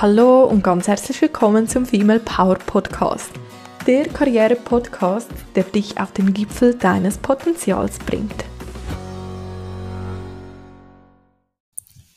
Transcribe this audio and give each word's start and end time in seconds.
Hallo 0.00 0.44
und 0.44 0.64
ganz 0.64 0.88
herzlich 0.88 1.20
willkommen 1.20 1.68
zum 1.68 1.84
Female 1.84 2.20
Power 2.20 2.54
Podcast. 2.54 3.32
Der 3.86 4.08
Karriere-Podcast, 4.08 5.30
der 5.54 5.64
dich 5.64 6.00
auf 6.00 6.10
den 6.12 6.32
Gipfel 6.32 6.74
deines 6.74 7.18
Potenzials 7.18 7.98
bringt. 7.98 8.46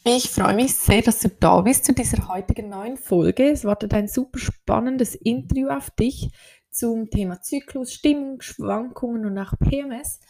Ich 0.06 0.30
freue 0.30 0.56
mich 0.56 0.74
sehr, 0.76 1.02
dass 1.02 1.20
du 1.20 1.28
da 1.28 1.60
bist 1.60 1.84
zu 1.84 1.94
dieser 1.94 2.30
heutigen 2.30 2.70
neuen 2.70 2.96
Folge. 2.96 3.52
Es 3.52 3.66
wartet 3.66 3.94
ein 3.94 4.08
super 4.08 4.40
spannendes 4.40 5.16
Interview 5.16 5.68
auf 5.68 5.92
dich 5.92 6.30
zum 6.72 7.10
Thema 7.10 7.42
Zyklus, 7.42 7.92
Stimmung, 7.92 8.40
Schwankungen 8.40 9.26
und 9.26 9.38
auch 9.38 9.60
PMS. 9.60 10.22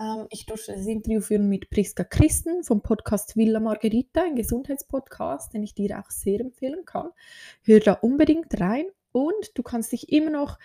Ähm, 0.00 0.26
ich 0.30 0.46
durfte 0.46 0.72
das 0.72 0.86
Interview 0.86 1.20
führen 1.20 1.48
mit 1.48 1.70
Priska 1.70 2.04
Christen 2.04 2.64
vom 2.64 2.82
Podcast 2.82 3.36
Villa 3.36 3.60
Margherita, 3.60 4.22
ein 4.22 4.36
Gesundheitspodcast, 4.36 5.54
den 5.54 5.62
ich 5.62 5.74
dir 5.74 5.98
auch 5.98 6.10
sehr 6.10 6.40
empfehlen 6.40 6.84
kann. 6.84 7.10
Hör 7.62 7.80
da 7.80 7.92
unbedingt 7.94 8.60
rein 8.60 8.86
und 9.12 9.56
du 9.56 9.62
kannst 9.62 9.92
dich 9.92 10.12
immer 10.12 10.30
noch 10.30 10.58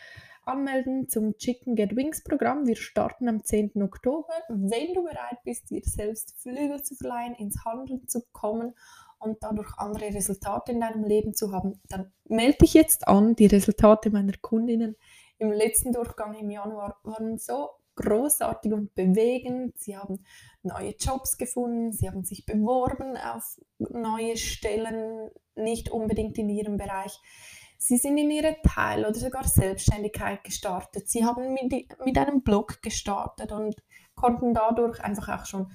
anmelden 0.45 1.09
zum 1.09 1.37
Chicken 1.37 1.75
Get 1.75 1.95
Wings 1.95 2.23
Programm. 2.23 2.65
Wir 2.65 2.77
starten 2.77 3.27
am 3.27 3.43
10. 3.43 3.81
Oktober. 3.81 4.33
Wenn 4.47 4.93
du 4.93 5.03
bereit 5.03 5.39
bist, 5.43 5.69
dir 5.69 5.81
selbst 5.83 6.35
Flügel 6.37 6.81
zu 6.81 6.95
verleihen, 6.95 7.35
ins 7.35 7.65
Handeln 7.65 8.07
zu 8.07 8.23
kommen 8.31 8.73
und 9.19 9.43
dadurch 9.43 9.77
andere 9.77 10.13
Resultate 10.13 10.71
in 10.71 10.79
deinem 10.79 11.03
Leben 11.03 11.33
zu 11.33 11.51
haben, 11.51 11.81
dann 11.89 12.13
melde 12.25 12.59
dich 12.59 12.73
jetzt 12.73 13.07
an. 13.07 13.35
Die 13.35 13.47
Resultate 13.47 14.09
meiner 14.09 14.37
Kundinnen 14.41 14.95
im 15.39 15.51
letzten 15.51 15.91
Durchgang 15.91 16.33
im 16.35 16.49
Januar 16.49 16.99
waren 17.03 17.37
so 17.37 17.69
großartig 17.97 18.71
und 18.71 18.95
bewegend. 18.95 19.77
Sie 19.77 19.97
haben 19.97 20.23
neue 20.63 20.95
Jobs 20.95 21.37
gefunden, 21.37 21.91
sie 21.91 22.07
haben 22.07 22.23
sich 22.23 22.45
beworben 22.45 23.17
auf 23.17 23.59
neue 23.77 24.37
Stellen, 24.37 25.29
nicht 25.55 25.89
unbedingt 25.89 26.37
in 26.37 26.49
ihrem 26.49 26.77
Bereich. 26.77 27.19
Sie 27.77 27.97
sind 27.97 28.17
in 28.17 28.31
ihre 28.31 28.57
Teil- 28.63 29.05
oder 29.05 29.13
sogar 29.13 29.47
Selbstständigkeit 29.47 30.43
gestartet. 30.43 31.09
Sie 31.09 31.25
haben 31.25 31.53
mit, 31.53 31.71
mit 32.03 32.17
einem 32.17 32.41
Blog 32.41 32.81
gestartet 32.81 33.51
und 33.51 33.75
konnten 34.15 34.53
dadurch 34.53 34.99
einfach 35.03 35.41
auch 35.41 35.45
schon 35.45 35.71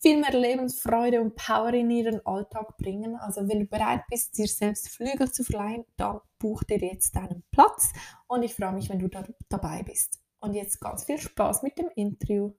viel 0.00 0.18
mehr 0.18 0.32
Lebensfreude 0.32 1.20
und 1.20 1.36
Power 1.36 1.74
in 1.74 1.90
ihren 1.90 2.24
Alltag 2.24 2.76
bringen. 2.78 3.16
Also 3.16 3.48
wenn 3.48 3.60
du 3.60 3.66
bereit 3.66 4.02
bist, 4.08 4.38
dir 4.38 4.46
selbst 4.46 4.88
Flügel 4.88 5.30
zu 5.30 5.44
verleihen, 5.44 5.84
dann 5.96 6.20
buch 6.38 6.62
dir 6.64 6.78
jetzt 6.78 7.14
deinen 7.14 7.42
Platz 7.50 7.92
und 8.26 8.42
ich 8.42 8.54
freue 8.54 8.72
mich, 8.72 8.88
wenn 8.88 8.98
du 8.98 9.08
da 9.08 9.24
dabei 9.48 9.82
bist. 9.82 10.20
Und 10.42 10.54
jetzt 10.54 10.80
ganz 10.80 11.04
viel 11.04 11.18
Spaß 11.18 11.62
mit 11.62 11.76
dem 11.76 11.90
Interview. 11.96 12.54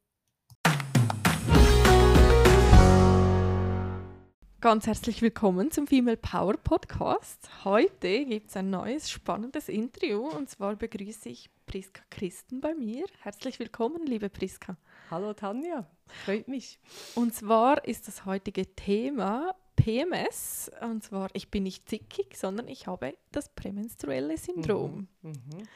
Ganz 4.60 4.86
herzlich 4.86 5.24
willkommen 5.24 5.72
zum 5.72 5.88
Female 5.88 6.18
Power 6.18 6.58
Podcast. 6.58 7.50
Heute 7.66 8.26
gibt 8.26 8.52
es 8.52 8.58
ein 8.58 8.70
neues 8.70 9.10
spannendes 9.10 9.68
Interview 9.68 10.28
und 10.28 10.48
zwar 10.48 10.76
begrüße 10.76 11.30
ich 11.30 11.50
Priska 11.66 12.04
Christen 12.12 12.62
bei 12.62 12.76
mir. 12.76 13.06
Herzlich 13.22 13.58
willkommen, 13.58 14.06
liebe 14.06 14.30
Priska. 14.30 14.78
Hallo 15.10 15.34
Tanja, 15.34 15.88
freut 16.06 16.48
mich. 16.48 16.78
Und 17.16 17.34
zwar 17.34 17.84
ist 17.86 18.08
das 18.08 18.26
heutige 18.26 18.76
Thema 18.76 19.56
PMS. 19.76 20.72
Und 20.82 21.04
zwar, 21.04 21.30
ich 21.34 21.50
bin 21.50 21.64
nicht 21.64 21.90
zickig, 21.90 22.36
sondern 22.38 22.68
ich 22.68 22.88
habe 22.88 23.18
das 23.32 23.50
prämenstruelle 23.50 24.38
Syndrom. 24.38 25.08
Mhm. 25.22 25.32
Mhm. 25.32 25.68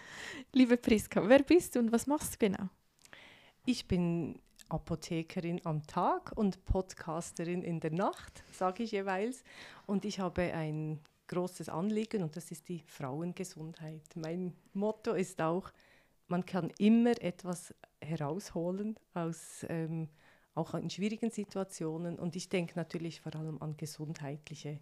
Liebe 0.53 0.77
Priska, 0.77 1.27
wer 1.27 1.43
bist 1.43 1.75
du 1.75 1.79
und 1.79 1.91
was 1.91 2.07
machst 2.07 2.35
du 2.35 2.37
genau? 2.39 2.69
Ich 3.65 3.87
bin 3.87 4.39
Apothekerin 4.69 5.61
am 5.63 5.85
Tag 5.85 6.31
und 6.35 6.65
Podcasterin 6.65 7.61
in 7.63 7.79
der 7.79 7.91
Nacht, 7.91 8.43
sage 8.51 8.83
ich 8.83 8.91
jeweils. 8.91 9.43
Und 9.85 10.05
ich 10.05 10.19
habe 10.19 10.41
ein 10.53 10.99
großes 11.27 11.69
Anliegen 11.69 12.23
und 12.23 12.35
das 12.35 12.51
ist 12.51 12.69
die 12.69 12.83
Frauengesundheit. 12.85 14.03
Mein 14.15 14.53
Motto 14.73 15.13
ist 15.13 15.41
auch, 15.41 15.71
man 16.27 16.45
kann 16.45 16.71
immer 16.77 17.19
etwas 17.21 17.73
herausholen 18.01 18.97
aus 19.13 19.65
ähm, 19.69 20.09
auch 20.55 20.73
in 20.73 20.89
schwierigen 20.89 21.29
Situationen. 21.29 22.17
Und 22.17 22.35
ich 22.35 22.49
denke 22.49 22.73
natürlich 22.75 23.21
vor 23.21 23.35
allem 23.35 23.61
an 23.61 23.77
gesundheitliche 23.77 24.79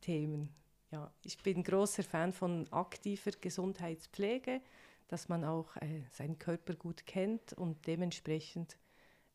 Themen. 0.00 0.48
Ja, 0.90 1.12
ich 1.22 1.36
bin 1.42 1.62
großer 1.62 2.02
Fan 2.02 2.32
von 2.32 2.66
aktiver 2.72 3.32
Gesundheitspflege, 3.32 4.62
dass 5.08 5.28
man 5.28 5.44
auch 5.44 5.76
äh, 5.76 6.02
seinen 6.12 6.38
Körper 6.38 6.74
gut 6.74 7.04
kennt 7.04 7.52
und 7.52 7.86
dementsprechend 7.86 8.78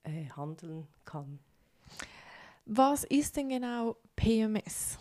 äh, 0.04 0.30
handeln 0.30 0.88
kann. 1.06 1.40
Was 2.66 3.04
ist 3.04 3.36
denn 3.36 3.50
genau 3.50 3.98
PMS, 4.16 4.98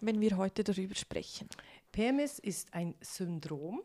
wenn 0.00 0.20
wir 0.20 0.36
heute 0.36 0.64
darüber 0.64 0.94
sprechen? 0.94 1.48
PMS 1.92 2.38
ist 2.38 2.72
ein 2.72 2.94
Syndrom, 3.00 3.82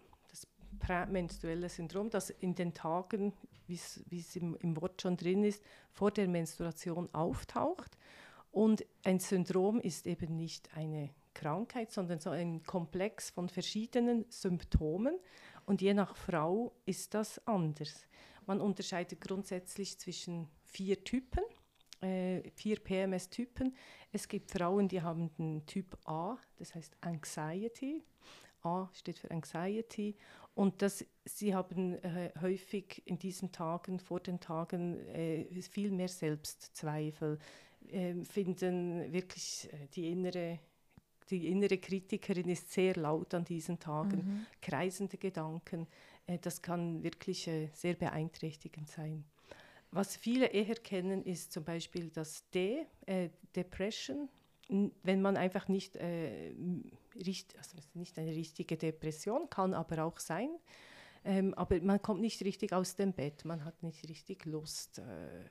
prämenstruelle 0.80 1.70
Syndrom, 1.70 2.10
das 2.10 2.30
in 2.30 2.56
den 2.56 2.74
Tagen 2.74 3.34
wie 3.68 4.20
es 4.20 4.36
im, 4.36 4.56
im 4.58 4.80
Wort 4.82 5.02
schon 5.02 5.18
drin 5.18 5.44
ist, 5.44 5.64
vor 5.92 6.12
der 6.12 6.28
Menstruation 6.28 7.10
auftaucht. 7.14 7.98
Und 8.52 8.86
ein 9.04 9.20
Syndrom 9.20 9.82
ist 9.82 10.08
eben 10.08 10.36
nicht 10.36 10.76
eine 10.76 11.10
Krankheit, 11.34 11.92
sondern 11.92 12.20
so 12.20 12.30
ein 12.30 12.64
Komplex 12.64 13.30
von 13.30 13.50
verschiedenen 13.50 14.26
Symptomen. 14.30 15.20
Und 15.66 15.82
je 15.82 15.94
nach 15.94 16.16
Frau 16.16 16.74
ist 16.86 17.14
das 17.14 17.46
anders. 17.48 18.06
Man 18.46 18.62
unterscheidet 18.62 19.20
grundsätzlich 19.20 19.98
zwischen 19.98 20.48
vier 20.66 21.04
Typen, 21.04 21.44
äh, 22.02 22.50
vier 22.52 22.80
PMS-Typen. 22.80 23.76
Es 24.12 24.28
gibt 24.28 24.52
Frauen, 24.52 24.88
die 24.88 25.02
haben 25.02 25.34
den 25.36 25.66
Typ 25.66 25.98
A, 26.06 26.38
das 26.58 26.76
heißt 26.76 26.96
Anxiety. 27.02 28.06
A 28.62 28.90
steht 28.94 29.20
für 29.20 29.30
Anxiety 29.32 30.16
und 30.56 30.82
das, 30.82 31.06
sie 31.26 31.54
haben 31.54 32.02
äh, 32.02 32.32
häufig 32.40 33.04
in 33.06 33.20
diesen 33.20 33.52
Tagen, 33.52 34.00
vor 34.00 34.22
den 34.22 34.40
Tagen, 34.40 35.06
äh, 35.10 35.44
viel 35.62 35.92
mehr 35.92 36.08
Selbstzweifel, 36.08 37.38
äh, 37.92 38.16
finden 38.24 39.12
wirklich 39.12 39.70
äh, 39.72 39.88
die 39.94 40.12
innere, 40.12 40.60
die 41.30 41.48
innere 41.48 41.78
Kritikerin 41.78 42.48
ist 42.48 42.72
sehr 42.72 42.96
laut 42.96 43.34
an 43.34 43.44
diesen 43.44 43.80
Tagen, 43.80 44.18
mhm. 44.18 44.46
kreisende 44.62 45.18
Gedanken. 45.18 45.88
Äh, 46.26 46.40
das 46.40 46.62
kann 46.62 47.04
wirklich 47.04 47.50
äh, 47.50 47.68
sehr 47.74 47.96
beeinträchtigend 47.96 48.90
sein. 48.90 49.26
Was 49.92 50.16
viele 50.16 50.48
eher 50.48 50.76
kennen, 50.76 51.24
ist 51.24 51.52
zum 51.52 51.64
Beispiel 51.64 52.10
das 52.10 52.50
D, 52.50 52.86
Depression, 53.56 54.28
wenn 55.04 55.22
man 55.22 55.38
einfach 55.38 55.70
nicht, 55.70 55.98
äh, 57.16 57.24
richt, 57.24 57.58
also 57.58 57.78
nicht 57.94 58.18
eine 58.18 58.32
richtige 58.32 58.78
Depression, 58.78 59.50
kann 59.50 59.74
aber 59.74 60.06
auch 60.06 60.20
sein, 60.20 60.50
ähm, 61.24 61.54
aber 61.56 61.82
man 61.82 62.02
kommt 62.02 62.22
nicht 62.22 62.42
richtig 62.44 62.74
aus 62.74 62.96
dem 62.96 63.14
Bett, 63.14 63.46
man 63.46 63.64
hat 63.66 63.84
nicht 63.84 64.10
richtig 64.10 64.46
Lust 64.46 65.00
äh, 65.00 65.46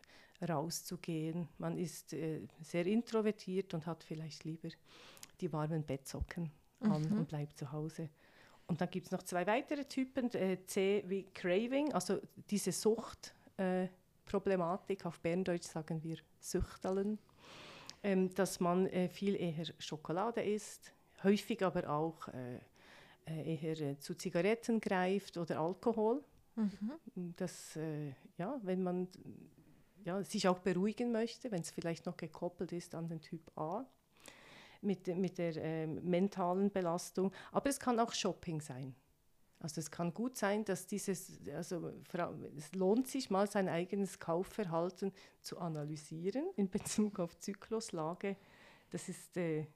rauszugehen, 0.45 1.49
man 1.59 1.79
ist 1.79 2.13
äh, 2.13 2.41
sehr 2.61 2.87
introvertiert 2.87 3.75
und 3.75 3.87
hat 3.87 4.03
vielleicht 4.05 4.45
lieber 4.45 4.69
die 5.41 5.53
warmen 5.53 5.85
Bettsocken 5.85 6.53
an 6.81 7.03
mhm. 7.03 7.19
und 7.19 7.29
bleibt 7.29 7.59
zu 7.59 7.71
Hause. 7.73 8.09
Und 8.67 8.81
dann 8.81 8.89
gibt 8.89 9.05
es 9.07 9.13
noch 9.13 9.23
zwei 9.23 9.47
weitere 9.47 9.85
Typen, 9.85 10.33
äh, 10.35 10.65
C 10.65 11.05
wie 11.07 11.25
Craving, 11.35 11.93
also 11.93 12.19
diese 12.51 12.73
Suchtproblematik, 12.73 15.05
äh, 15.05 15.07
auf 15.07 15.21
Berndeutsch 15.21 15.67
sagen 15.67 16.03
wir 16.03 16.17
Süchtelen 16.41 17.19
ähm, 18.05 18.33
dass 18.35 18.61
man 18.61 18.87
äh, 18.87 19.09
viel 19.09 19.35
eher 19.35 19.65
Schokolade 19.79 20.43
isst, 20.43 20.93
häufig 21.25 21.65
aber 21.65 21.89
auch 21.91 22.29
äh, 22.29 22.59
äh 23.27 23.57
eher 23.57 23.81
äh, 23.81 23.99
zu 23.99 24.15
Zigaretten 24.15 24.81
greift 24.81 25.37
oder 25.37 25.61
Alkohol. 25.61 26.23
Mhm. 26.57 27.35
Das, 27.37 27.77
ja, 28.39 28.61
wenn 28.63 28.85
man 28.85 29.09
ja, 30.05 30.23
sich 30.23 30.47
auch 30.47 30.59
beruhigen 30.61 31.11
möchte, 31.11 31.51
wenn 31.51 31.63
es 31.63 31.71
vielleicht 31.71 32.07
noch 32.07 32.17
gekoppelt 32.17 32.73
ist 32.73 32.95
an 32.95 33.09
den 33.09 33.21
Typ 33.21 33.51
A 33.59 33.85
mit, 34.83 35.07
mit 35.17 35.39
der 35.39 35.57
äh, 35.57 35.87
mentalen 35.87 36.71
Belastung. 36.71 37.33
Aber 37.53 37.71
es 37.71 37.81
kann 37.81 37.99
auch 37.99 38.13
Shopping 38.13 38.61
sein. 38.61 38.95
Also 39.59 39.81
es 39.81 39.91
kann 39.91 40.13
gut 40.13 40.37
sein, 40.37 40.63
dass 40.65 40.87
dieses, 40.87 41.41
also 41.55 41.91
es 42.57 42.75
lohnt 42.75 43.09
sich 43.09 43.31
mal 43.31 43.51
sein 43.51 43.69
eigenes 43.69 44.19
Kaufverhalten 44.19 45.11
zu 45.41 45.59
analysieren 45.59 46.51
in 46.57 46.69
Bezug 46.69 47.19
auf 47.19 47.39
Zykluslage. 47.39 48.37
Das 48.91 49.09
ist, 49.09 49.37
äh, 49.39 49.67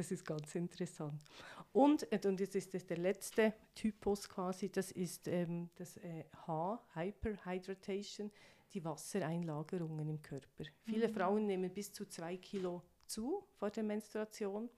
das 0.00 0.10
ist 0.10 0.24
ganz 0.24 0.54
interessant. 0.54 1.20
Und, 1.72 2.10
äh, 2.12 2.20
und 2.26 2.40
jetzt 2.40 2.56
ist 2.56 2.74
das 2.74 2.86
der 2.86 2.98
letzte 2.98 3.54
Typus 3.74 4.28
quasi, 4.28 4.70
das 4.70 4.90
ist 4.92 5.28
ähm, 5.28 5.70
das 5.76 5.96
äh, 5.98 6.24
H, 6.46 6.80
Hyperhydration, 6.94 8.30
die 8.72 8.84
Wassereinlagerungen 8.84 10.08
im 10.08 10.22
Körper. 10.22 10.64
Mhm. 10.64 10.90
Viele 10.90 11.08
Frauen 11.08 11.46
nehmen 11.46 11.72
bis 11.72 11.92
zu 11.92 12.06
zwei 12.06 12.36
Kilo 12.36 12.82
zu 13.06 13.44
vor 13.58 13.70
der 13.70 13.82
Menstruation 13.82 14.70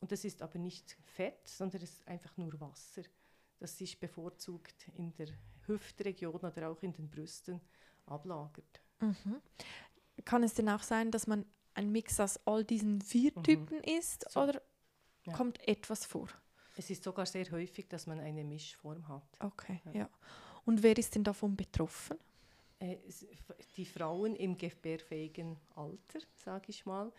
und 0.00 0.12
das 0.12 0.24
ist 0.24 0.42
aber 0.42 0.58
nicht 0.58 0.96
Fett, 1.04 1.46
sondern 1.48 1.82
es 1.82 1.92
ist 1.92 2.08
einfach 2.08 2.36
nur 2.36 2.60
Wasser 2.60 3.02
das 3.58 3.78
sich 3.78 3.98
bevorzugt 3.98 4.88
in 4.94 5.14
der 5.14 5.28
Hüftregion 5.66 6.36
oder 6.36 6.68
auch 6.70 6.82
in 6.82 6.92
den 6.92 7.08
Brüsten 7.08 7.60
ablagert. 8.06 8.82
Mhm. 9.00 9.40
Kann 10.24 10.42
es 10.42 10.54
denn 10.54 10.68
auch 10.68 10.82
sein, 10.82 11.10
dass 11.10 11.26
man 11.26 11.44
ein 11.76 11.92
Mix 11.92 12.18
aus 12.20 12.40
all 12.46 12.64
diesen 12.64 13.00
vier 13.00 13.32
mhm. 13.34 13.42
Typen 13.42 13.84
ist? 13.84 14.30
So. 14.30 14.42
Oder? 14.42 14.60
ja. 15.26 15.32
kommt 15.32 15.66
etwas 15.68 16.04
vor? 16.06 16.28
Es 16.76 16.90
ist 16.90 17.02
sogar 17.02 17.26
sehr 17.26 17.50
häufig, 17.50 17.88
dass 17.88 18.06
man 18.06 18.20
eine 18.20 18.44
Mischform 18.44 19.06
hat. 19.08 19.26
Okay, 19.40 19.80
ja. 19.86 19.92
ja. 19.92 20.10
Und 20.64 20.82
wer 20.82 20.96
ist 20.98 21.14
denn 21.14 21.24
davon 21.24 21.56
betroffen? 21.56 22.18
Äh, 22.78 22.96
die 23.76 23.86
Frauen 23.86 24.36
im 24.36 24.58
gebärfähigen 24.58 25.56
Alter, 25.74 26.20
sage 26.34 26.66
ich 26.68 26.84
mal. 26.84 27.12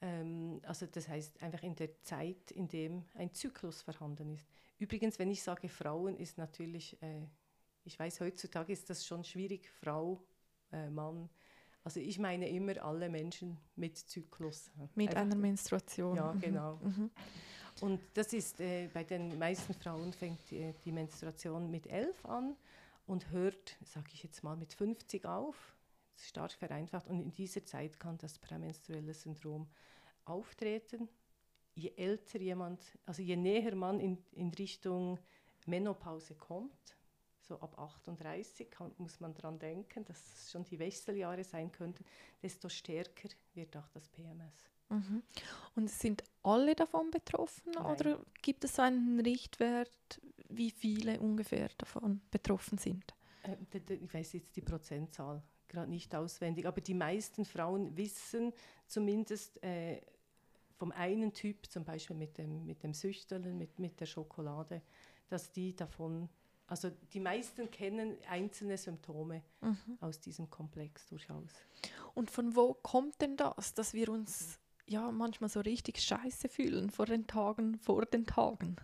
Ähm, 0.00 0.60
also 0.64 0.86
das 0.86 1.08
heißt 1.08 1.40
einfach 1.42 1.62
in 1.62 1.76
der 1.76 2.00
Zeit, 2.02 2.50
in 2.50 2.66
dem 2.66 3.04
ein 3.14 3.32
Zyklus 3.32 3.82
vorhanden 3.82 4.30
ist. 4.30 4.48
Übrigens, 4.78 5.18
wenn 5.18 5.30
ich 5.30 5.42
sage 5.42 5.68
Frauen, 5.68 6.16
ist 6.16 6.36
natürlich, 6.36 7.00
äh, 7.00 7.22
ich 7.84 7.98
weiß, 7.98 8.20
heutzutage 8.20 8.72
ist 8.72 8.90
das 8.90 9.06
schon 9.06 9.22
schwierig, 9.22 9.70
Frau, 9.80 10.20
äh, 10.72 10.90
Mann. 10.90 11.30
Also 11.84 12.00
ich 12.00 12.18
meine 12.18 12.48
immer 12.48 12.82
alle 12.82 13.10
Menschen 13.10 13.58
mit 13.76 13.98
Zyklus. 13.98 14.70
Mit 14.94 15.10
einfach, 15.10 15.20
einer 15.20 15.36
Menstruation. 15.36 16.16
Ja, 16.16 16.32
mhm. 16.32 16.40
genau. 16.40 16.76
Mhm. 16.76 17.10
Und 17.80 18.00
das 18.14 18.32
ist, 18.32 18.58
äh, 18.60 18.88
bei 18.92 19.04
den 19.04 19.38
meisten 19.38 19.74
Frauen 19.74 20.12
fängt 20.12 20.50
die, 20.50 20.72
die 20.84 20.92
Menstruation 20.92 21.70
mit 21.70 21.86
elf 21.86 22.24
an 22.24 22.56
und 23.06 23.30
hört, 23.30 23.76
sage 23.84 24.08
ich 24.14 24.22
jetzt 24.22 24.42
mal, 24.42 24.56
mit 24.56 24.72
50 24.72 25.26
auf. 25.26 25.76
Stark 26.16 26.52
vereinfacht. 26.52 27.08
Und 27.08 27.20
in 27.20 27.34
dieser 27.34 27.64
Zeit 27.64 27.98
kann 27.98 28.16
das 28.18 28.38
prämenstruelle 28.38 29.12
Syndrom 29.12 29.68
auftreten. 30.24 31.08
Je 31.74 31.92
älter 31.96 32.40
jemand, 32.40 32.80
also 33.04 33.20
je 33.20 33.36
näher 33.36 33.74
man 33.74 33.98
in, 34.00 34.18
in 34.32 34.50
Richtung 34.54 35.18
Menopause 35.66 36.34
kommt, 36.36 36.93
so 37.46 37.60
ab 37.60 37.78
38 37.78 38.70
kann, 38.70 38.92
muss 38.98 39.20
man 39.20 39.34
daran 39.34 39.58
denken, 39.58 40.04
dass 40.04 40.18
es 40.34 40.50
schon 40.50 40.64
die 40.64 40.78
Wechseljahre 40.78 41.44
sein 41.44 41.70
könnten, 41.70 42.04
desto 42.42 42.68
stärker 42.68 43.28
wird 43.54 43.76
auch 43.76 43.88
das 43.88 44.08
PMS. 44.08 44.70
Mhm. 44.88 45.22
Und 45.74 45.90
sind 45.90 46.22
alle 46.42 46.74
davon 46.74 47.10
betroffen 47.10 47.72
Nein. 47.74 47.86
oder 47.86 48.20
gibt 48.42 48.64
es 48.64 48.78
einen 48.78 49.20
Richtwert, 49.20 50.20
wie 50.48 50.70
viele 50.70 51.20
ungefähr 51.20 51.68
davon 51.78 52.20
betroffen 52.30 52.78
sind? 52.78 53.14
Äh, 53.42 53.56
ich 53.94 54.14
weiß 54.14 54.34
jetzt 54.34 54.56
die 54.56 54.62
Prozentzahl 54.62 55.42
gerade 55.68 55.90
nicht 55.90 56.14
auswendig, 56.14 56.66
aber 56.66 56.80
die 56.80 56.94
meisten 56.94 57.44
Frauen 57.44 57.96
wissen 57.96 58.52
zumindest 58.86 59.62
äh, 59.62 60.00
vom 60.76 60.92
einen 60.92 61.32
Typ, 61.32 61.66
zum 61.70 61.84
Beispiel 61.84 62.16
mit 62.16 62.38
dem, 62.38 62.66
mit 62.66 62.82
dem 62.82 62.94
Süchteln, 62.94 63.56
mit, 63.56 63.78
mit 63.78 64.00
der 64.00 64.06
Schokolade, 64.06 64.82
dass 65.28 65.50
die 65.52 65.74
davon, 65.74 66.28
also 66.66 66.90
die 67.12 67.20
meisten 67.20 67.70
kennen 67.70 68.16
einzelne 68.28 68.78
Symptome 68.78 69.42
mhm. 69.60 69.98
aus 70.00 70.20
diesem 70.20 70.48
Komplex 70.48 71.06
durchaus. 71.06 71.52
Und 72.14 72.30
von 72.30 72.56
wo 72.56 72.74
kommt 72.74 73.20
denn 73.20 73.36
das, 73.36 73.74
dass 73.74 73.92
wir 73.92 74.08
uns 74.08 74.58
ja 74.86 75.10
manchmal 75.10 75.50
so 75.50 75.60
richtig 75.60 76.00
scheiße 76.00 76.48
fühlen 76.48 76.90
vor 76.90 77.06
den 77.06 77.26
Tagen, 77.26 77.78
vor 77.78 78.06
den 78.06 78.26
Tagen? 78.26 78.76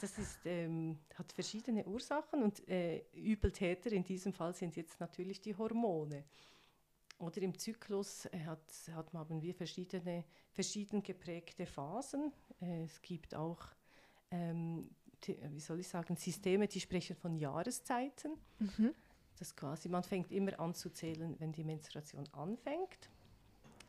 Das 0.00 0.18
ist, 0.18 0.40
ähm, 0.44 0.98
hat 1.14 1.32
verschiedene 1.32 1.84
Ursachen 1.86 2.42
und 2.42 2.66
äh, 2.68 3.04
Übeltäter 3.14 3.92
in 3.92 4.04
diesem 4.04 4.32
Fall 4.32 4.54
sind 4.54 4.76
jetzt 4.76 5.00
natürlich 5.00 5.40
die 5.40 5.54
Hormone. 5.56 6.24
Oder 7.18 7.40
im 7.40 7.58
Zyklus 7.58 8.26
äh, 8.26 8.40
hat, 8.40 8.60
hat, 8.92 9.12
haben 9.14 9.40
wir 9.40 9.54
verschiedene, 9.54 10.24
verschieden 10.52 11.02
geprägte 11.02 11.64
Phasen. 11.64 12.32
Äh, 12.60 12.84
es 12.84 13.00
gibt 13.00 13.34
auch, 13.34 13.62
ähm, 14.30 14.90
wie 15.28 15.60
soll 15.60 15.80
ich 15.80 15.88
sagen, 15.88 16.16
Systeme, 16.16 16.68
die 16.68 16.80
sprechen 16.80 17.16
von 17.16 17.36
Jahreszeiten. 17.36 18.32
Mhm. 18.58 18.94
Das 19.38 19.54
quasi, 19.54 19.88
man 19.88 20.02
fängt 20.02 20.32
immer 20.32 20.58
an 20.58 20.74
zu 20.74 20.90
zählen, 20.90 21.34
wenn 21.38 21.52
die 21.52 21.64
Menstruation 21.64 22.26
anfängt. 22.32 23.10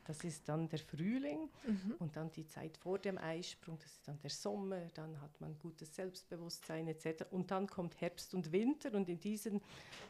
Das 0.05 0.23
ist 0.23 0.47
dann 0.47 0.69
der 0.69 0.79
Frühling 0.79 1.49
mhm. 1.65 1.95
und 1.99 2.15
dann 2.15 2.31
die 2.31 2.47
Zeit 2.47 2.77
vor 2.77 2.97
dem 2.97 3.17
Eisprung, 3.17 3.77
das 3.77 3.91
ist 3.91 4.07
dann 4.07 4.17
der 4.19 4.29
Sommer, 4.29 4.87
dann 4.93 5.19
hat 5.19 5.41
man 5.41 5.57
gutes 5.59 5.93
Selbstbewusstsein 5.93 6.87
etc. 6.87 7.25
Und 7.31 7.51
dann 7.51 7.67
kommt 7.67 7.99
Herbst 7.99 8.33
und 8.33 8.51
Winter 8.53 8.93
und 8.93 9.09
in 9.09 9.19
diesen 9.19 9.61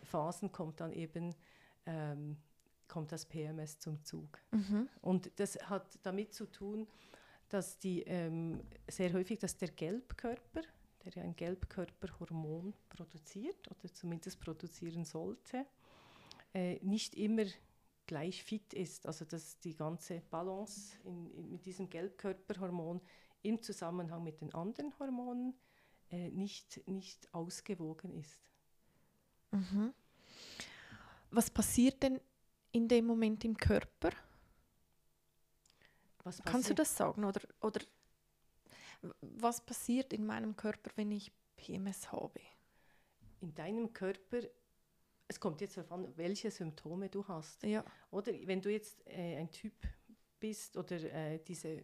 Phasen 0.03 0.51
kommt 0.51 0.81
dann 0.81 0.93
eben 0.93 1.33
ähm, 1.87 2.37
kommt 2.87 3.11
das 3.11 3.25
PMS 3.25 3.79
zum 3.79 4.03
Zug. 4.03 4.39
Mhm. 4.51 4.87
Und 5.01 5.31
das 5.39 5.57
hat 5.69 5.99
damit 6.03 6.33
zu 6.33 6.45
tun, 6.45 6.87
dass 7.49 7.77
die 7.77 8.03
ähm, 8.03 8.61
sehr 8.87 9.13
häufig, 9.13 9.39
dass 9.39 9.57
der 9.57 9.69
Gelbkörper, 9.69 10.61
der 11.03 11.13
ja 11.13 11.23
ein 11.23 11.35
Gelbkörperhormon 11.35 12.73
produziert 12.89 13.69
oder 13.69 13.93
zumindest 13.93 14.39
produzieren 14.39 15.05
sollte, 15.05 15.65
äh, 16.53 16.79
nicht 16.83 17.15
immer 17.15 17.45
gleich 18.05 18.43
fit 18.43 18.73
ist. 18.73 19.05
Also 19.05 19.25
dass 19.25 19.59
die 19.59 19.75
ganze 19.75 20.21
Balance 20.29 20.97
in, 21.03 21.31
in, 21.31 21.51
mit 21.51 21.65
diesem 21.65 21.89
Gelbkörperhormon 21.89 23.01
im 23.43 23.61
Zusammenhang 23.61 24.23
mit 24.23 24.41
den 24.41 24.53
anderen 24.53 24.97
Hormonen 24.99 25.53
äh, 26.09 26.29
nicht, 26.29 26.87
nicht 26.87 27.33
ausgewogen 27.33 28.13
ist. 28.13 28.39
Mhm. 29.51 29.93
Was 31.31 31.49
passiert 31.49 32.01
denn 32.03 32.19
in 32.71 32.87
dem 32.87 33.05
Moment 33.05 33.43
im 33.43 33.55
Körper? 33.55 34.11
Kannst 36.43 36.69
du 36.69 36.73
das 36.73 36.95
sagen? 36.95 37.23
Oder, 37.23 37.41
oder 37.61 37.79
was 39.21 39.65
passiert 39.65 40.13
in 40.13 40.25
meinem 40.25 40.55
Körper, 40.55 40.91
wenn 40.95 41.11
ich 41.11 41.31
PMS 41.55 42.11
habe? 42.11 42.39
In 43.41 43.53
deinem 43.53 43.93
Körper 43.93 44.41
es 45.27 45.39
kommt 45.39 45.61
jetzt 45.61 45.77
darauf 45.77 45.91
an, 45.91 46.07
welche 46.15 46.49
Symptome 46.51 47.09
du 47.09 47.27
hast. 47.27 47.63
Ja. 47.63 47.83
Oder 48.11 48.33
wenn 48.45 48.61
du 48.61 48.71
jetzt 48.71 49.05
äh, 49.07 49.37
ein 49.37 49.51
Typ 49.51 49.73
bist 50.39 50.77
oder 50.77 50.95
äh, 50.95 51.39
diese 51.39 51.83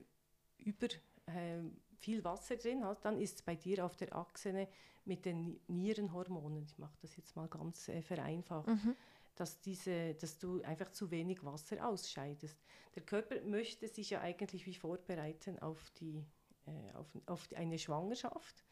über 0.57 0.87
äh, 1.25 1.59
viel 1.97 2.23
Wasser 2.23 2.55
drin 2.55 2.83
hast, 2.83 3.01
dann 3.01 3.19
ist 3.19 3.35
es 3.35 3.41
bei 3.41 3.55
dir 3.55 3.85
auf 3.85 3.95
der 3.95 4.15
Achse 4.15 4.67
mit 5.05 5.25
den 5.25 5.59
Nierenhormonen, 5.67 6.63
ich 6.63 6.77
mache 6.77 6.97
das 7.01 7.15
jetzt 7.17 7.35
mal 7.35 7.47
ganz 7.47 7.89
äh, 7.89 8.01
vereinfacht, 8.01 8.67
mhm. 8.67 8.95
dass, 9.35 9.59
diese, 9.59 10.13
dass 10.13 10.37
du 10.37 10.61
einfach 10.61 10.91
zu 10.91 11.11
wenig 11.11 11.43
Wasser 11.43 11.85
ausscheidest. 11.85 12.57
Der 12.95 13.03
Körper 13.03 13.41
möchte 13.41 13.87
sich 13.89 14.11
ja 14.11 14.21
eigentlich 14.21 14.65
wie 14.65 14.75
vorbereiten 14.75 15.59
auf, 15.59 15.91
die, 15.99 16.25
äh, 16.65 16.95
auf, 16.95 17.07
auf 17.25 17.47
eine 17.55 17.77
Schwangerschaft. 17.77 18.63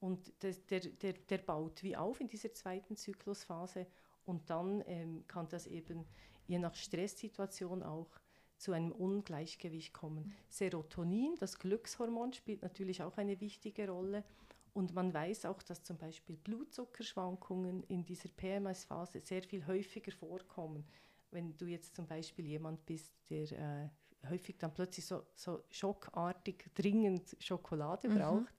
Und 0.00 0.32
der, 0.42 0.80
der, 0.80 1.14
der 1.14 1.38
baut 1.38 1.82
wie 1.82 1.96
auf 1.96 2.20
in 2.20 2.28
dieser 2.28 2.52
zweiten 2.52 2.96
Zyklusphase 2.96 3.86
und 4.26 4.50
dann 4.50 4.82
ähm, 4.86 5.24
kann 5.26 5.48
das 5.48 5.66
eben 5.66 6.04
je 6.46 6.58
nach 6.58 6.74
Stresssituation 6.74 7.82
auch 7.82 8.10
zu 8.58 8.72
einem 8.72 8.92
Ungleichgewicht 8.92 9.92
kommen. 9.92 10.32
Serotonin, 10.48 11.36
das 11.38 11.58
Glückshormon, 11.58 12.32
spielt 12.32 12.62
natürlich 12.62 13.02
auch 13.02 13.16
eine 13.16 13.40
wichtige 13.40 13.88
Rolle. 13.88 14.24
Und 14.72 14.94
man 14.94 15.14
weiß 15.14 15.46
auch, 15.46 15.62
dass 15.62 15.82
zum 15.82 15.98
Beispiel 15.98 16.36
Blutzuckerschwankungen 16.36 17.84
in 17.84 18.04
dieser 18.04 18.28
PMS-Phase 18.28 19.20
sehr 19.20 19.42
viel 19.42 19.66
häufiger 19.66 20.12
vorkommen. 20.12 20.84
Wenn 21.30 21.56
du 21.56 21.66
jetzt 21.66 21.94
zum 21.94 22.06
Beispiel 22.06 22.46
jemand 22.46 22.84
bist, 22.86 23.14
der 23.30 23.52
äh, 23.52 23.88
häufig 24.28 24.56
dann 24.58 24.72
plötzlich 24.72 25.04
so, 25.04 25.22
so 25.34 25.64
schockartig 25.70 26.70
dringend 26.74 27.36
Schokolade 27.40 28.08
mhm. 28.08 28.18
braucht, 28.18 28.54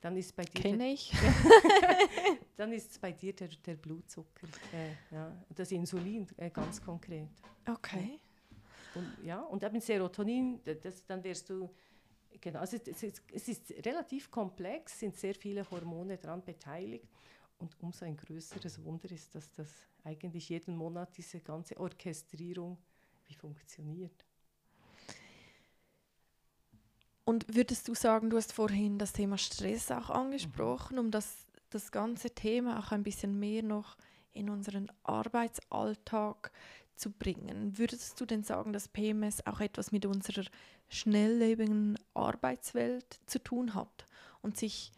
dann 0.00 0.16
ist 0.16 0.36
bei 0.36 0.44
dir 0.44 0.60
Kenne 0.60 0.92
ich. 0.92 1.12
dann 2.56 2.72
ist 2.72 3.00
bei 3.00 3.12
dir 3.12 3.32
der, 3.34 3.48
der 3.48 3.74
Blutzucker, 3.74 4.46
äh, 4.72 5.14
ja, 5.14 5.32
das 5.54 5.72
Insulin 5.72 6.26
äh, 6.36 6.50
ganz 6.50 6.82
konkret. 6.82 7.30
Okay. 7.66 8.20
Und, 8.94 9.24
ja, 9.24 9.40
und 9.40 9.62
eben 9.62 9.80
Serotonin, 9.80 10.60
das, 10.62 11.04
dann 11.06 11.24
wirst 11.24 11.48
du, 11.48 11.70
genau, 12.40 12.60
also 12.60 12.76
es, 12.76 13.02
ist, 13.02 13.22
es 13.32 13.48
ist 13.48 13.70
relativ 13.84 14.30
komplex, 14.30 15.00
sind 15.00 15.16
sehr 15.16 15.34
viele 15.34 15.68
Hormone 15.70 16.18
daran 16.18 16.44
beteiligt 16.44 17.08
und 17.58 17.74
umso 17.80 18.04
ein 18.04 18.16
größeres 18.16 18.84
Wunder 18.84 19.10
ist, 19.10 19.34
dass 19.34 19.50
das 19.52 19.68
eigentlich 20.04 20.48
jeden 20.50 20.76
Monat 20.76 21.16
diese 21.16 21.40
ganze 21.40 21.78
Orchestrierung 21.78 22.78
wie 23.26 23.34
funktioniert. 23.34 24.24
Und 27.24 27.54
würdest 27.54 27.88
du 27.88 27.94
sagen, 27.94 28.30
du 28.30 28.36
hast 28.36 28.52
vorhin 28.52 28.98
das 28.98 29.12
Thema 29.12 29.38
Stress 29.38 29.90
auch 29.90 30.10
angesprochen, 30.10 30.98
um 30.98 31.10
das, 31.10 31.46
das 31.70 31.90
ganze 31.90 32.30
Thema 32.30 32.78
auch 32.78 32.92
ein 32.92 33.02
bisschen 33.02 33.38
mehr 33.38 33.62
noch 33.62 33.96
in 34.32 34.50
unseren 34.50 34.90
Arbeitsalltag 35.04 36.52
zu 36.96 37.10
bringen. 37.10 37.78
Würdest 37.78 38.20
du 38.20 38.26
denn 38.26 38.44
sagen, 38.44 38.72
dass 38.72 38.88
PMS 38.88 39.46
auch 39.46 39.60
etwas 39.60 39.90
mit 39.90 40.06
unserer 40.06 40.44
schnelllebigen 40.88 41.98
Arbeitswelt 42.12 43.20
zu 43.26 43.42
tun 43.42 43.74
hat 43.74 44.06
und 44.42 44.56
sich 44.56 44.92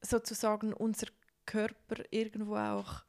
sozusagen 0.00 0.72
unser 0.72 1.06
Körper 1.46 2.02
irgendwo 2.10 2.56
auch 2.56 3.04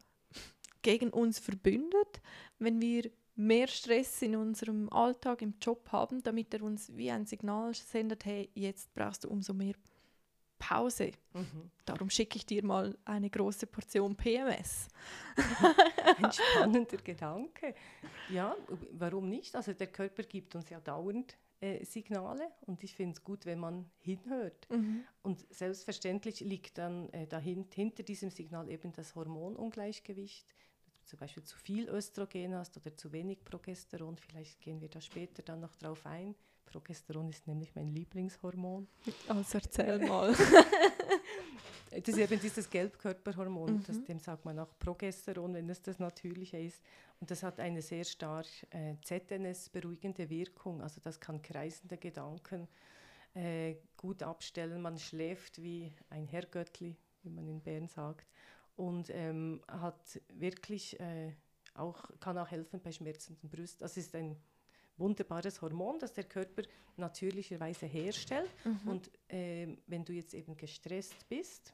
gegen 0.82 1.10
uns 1.10 1.40
verbündet, 1.40 2.22
wenn 2.60 2.82
wir 2.82 3.10
mehr 3.36 3.68
Stress 3.68 4.22
in 4.22 4.36
unserem 4.36 4.90
Alltag, 4.90 5.42
im 5.42 5.56
Job 5.62 5.92
haben, 5.92 6.22
damit 6.24 6.54
er 6.54 6.64
uns 6.64 6.96
wie 6.96 7.12
ein 7.12 7.26
Signal 7.26 7.74
sendet, 7.74 8.26
hey, 8.26 8.50
jetzt 8.54 8.94
brauchst 8.94 9.24
du 9.24 9.30
umso 9.30 9.54
mehr 9.54 9.76
Pause. 10.60 11.12
Mhm. 11.34 11.72
Darum 11.86 12.10
schicke 12.10 12.38
ich 12.38 12.46
dir 12.46 12.64
mal 12.64 12.98
eine 13.04 13.30
große 13.30 13.68
Portion 13.68 14.16
PMS. 14.16 14.88
Ein 16.18 16.32
spannender 16.32 16.98
Gedanke. 16.98 17.76
Ja, 18.30 18.56
warum 18.92 19.28
nicht? 19.28 19.56
Also 19.56 19.74
der 19.74 19.88
Körper 19.88 20.24
gibt 20.24 20.56
uns 20.56 20.70
ja 20.70 20.80
dauernd 20.80 21.36
äh, 21.60 21.84
Signale 21.84 22.50
und 22.62 22.82
ich 22.84 22.96
finde 22.96 23.14
es 23.14 23.24
gut, 23.24 23.46
wenn 23.46 23.60
man 23.60 23.90
hinhört. 24.00 24.70
Mhm. 24.70 25.04
Und 25.22 25.46
selbstverständlich 25.54 26.40
liegt 26.40 26.78
dann 26.78 27.10
äh, 27.10 27.28
dahin, 27.28 27.66
hinter 27.74 28.04
diesem 28.04 28.30
Signal 28.30 28.70
eben 28.70 28.94
das 28.94 29.16
Hormonungleichgewicht. 29.16 30.46
Zum 31.06 31.20
Beispiel 31.20 31.44
zu 31.44 31.58
viel 31.58 31.90
Östrogen 31.90 32.56
hast 32.56 32.78
oder 32.78 32.96
zu 32.96 33.12
wenig 33.12 33.44
Progesteron. 33.44 34.18
Vielleicht 34.18 34.62
gehen 34.62 34.82
wir 34.82 34.90
da 34.90 35.02
später 35.02 35.44
dann 35.44 35.60
noch 35.60 35.76
drauf 35.76 36.06
ein. 36.06 36.36
Progesteron 36.66 37.30
ist 37.30 37.46
nämlich 37.46 37.76
mein 37.76 37.88
Lieblingshormon. 37.88 38.88
Also 39.28 39.58
erzähl 39.60 40.00
mal. 40.08 40.34
das 41.92 42.08
ist 42.08 42.18
eben 42.18 42.40
dieses 42.40 42.70
Gelbkörperhormon, 42.70 43.74
mhm. 43.74 43.84
das, 43.86 44.04
dem 44.04 44.20
sagt 44.20 44.46
man 44.46 44.58
auch 44.60 44.78
Progesteron, 44.80 45.54
wenn 45.54 45.70
es 45.70 45.82
das 45.82 46.00
natürliche 46.00 46.58
ist. 46.58 46.82
Und 47.20 47.30
das 47.30 47.44
hat 47.44 47.60
eine 47.60 47.82
sehr 47.82 48.04
stark 48.04 48.48
äh, 48.72 48.96
ZNS-beruhigende 49.04 50.30
Wirkung. 50.30 50.82
Also 50.82 51.00
das 51.02 51.20
kann 51.20 51.42
kreisende 51.42 51.98
Gedanken 51.98 52.68
äh, 53.36 53.76
gut 53.98 54.24
abstellen. 54.24 54.82
Man 54.82 54.98
schläft 54.98 55.62
wie 55.62 55.94
ein 56.10 56.28
Herrgöttli, 56.28 56.96
wie 57.22 57.30
man 57.30 57.48
in 57.48 57.62
Bern 57.62 57.88
sagt. 57.88 58.28
Und 58.76 59.10
ähm, 59.12 59.62
hat 59.68 60.20
wirklich 60.34 61.00
äh, 61.00 61.34
auch, 61.76 62.04
kann 62.20 62.38
auch 62.38 62.50
helfen 62.50 62.80
bei 62.82 62.92
schmerzenden 62.92 63.50
Brüsten. 63.50 63.82
Das 63.82 63.98
ist 63.98 64.16
ein 64.16 64.36
wunderbares 64.98 65.62
Hormon, 65.62 66.00
das 66.00 66.14
der 66.14 66.24
Körper 66.24 66.64
natürlicherweise 66.98 67.86
herstellt. 67.86 68.50
Mhm. 68.64 68.90
Und 68.90 69.12
äh, 69.30 69.78
wenn 69.88 70.06
du 70.06 70.14
jetzt 70.14 70.34
eben 70.34 70.56
gestresst 70.56 71.28
bist 71.30 71.74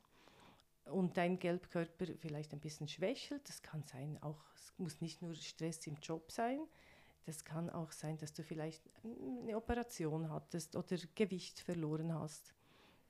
und 0.85 1.17
dein 1.17 1.37
Gelbkörper 1.39 2.05
vielleicht 2.17 2.53
ein 2.53 2.59
bisschen 2.59 2.87
schwächelt, 2.87 3.47
das 3.47 3.61
kann 3.61 3.83
sein, 3.83 4.17
auch 4.21 4.41
es 4.55 4.73
muss 4.77 5.01
nicht 5.01 5.21
nur 5.21 5.35
Stress 5.35 5.85
im 5.87 5.97
Job 6.01 6.31
sein, 6.31 6.59
das 7.25 7.43
kann 7.43 7.69
auch 7.69 7.91
sein, 7.91 8.17
dass 8.17 8.33
du 8.33 8.43
vielleicht 8.43 8.89
eine 9.03 9.55
Operation 9.55 10.29
hattest 10.29 10.75
oder 10.75 10.97
Gewicht 11.13 11.59
verloren 11.59 12.13
hast. 12.13 12.53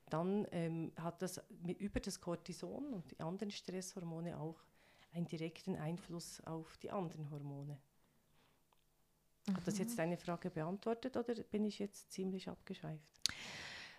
Dann 0.09 0.47
ähm, 0.51 0.91
hat 0.97 1.21
das 1.21 1.41
mit, 1.61 1.79
über 1.79 1.99
das 1.99 2.19
Cortison 2.19 2.93
und 2.93 3.11
die 3.11 3.19
anderen 3.19 3.51
Stresshormone 3.51 4.37
auch 4.37 4.59
einen 5.13 5.27
direkten 5.27 5.75
Einfluss 5.75 6.41
auf 6.45 6.77
die 6.77 6.91
anderen 6.91 7.29
Hormone. 7.31 7.77
Hat 9.53 9.65
das 9.65 9.79
jetzt 9.79 9.93
mhm. 9.93 9.97
deine 9.97 10.17
Frage 10.17 10.49
beantwortet 10.49 11.17
oder 11.17 11.33
bin 11.33 11.65
ich 11.65 11.79
jetzt 11.79 12.11
ziemlich 12.11 12.47
abgeschweift? 12.47 13.19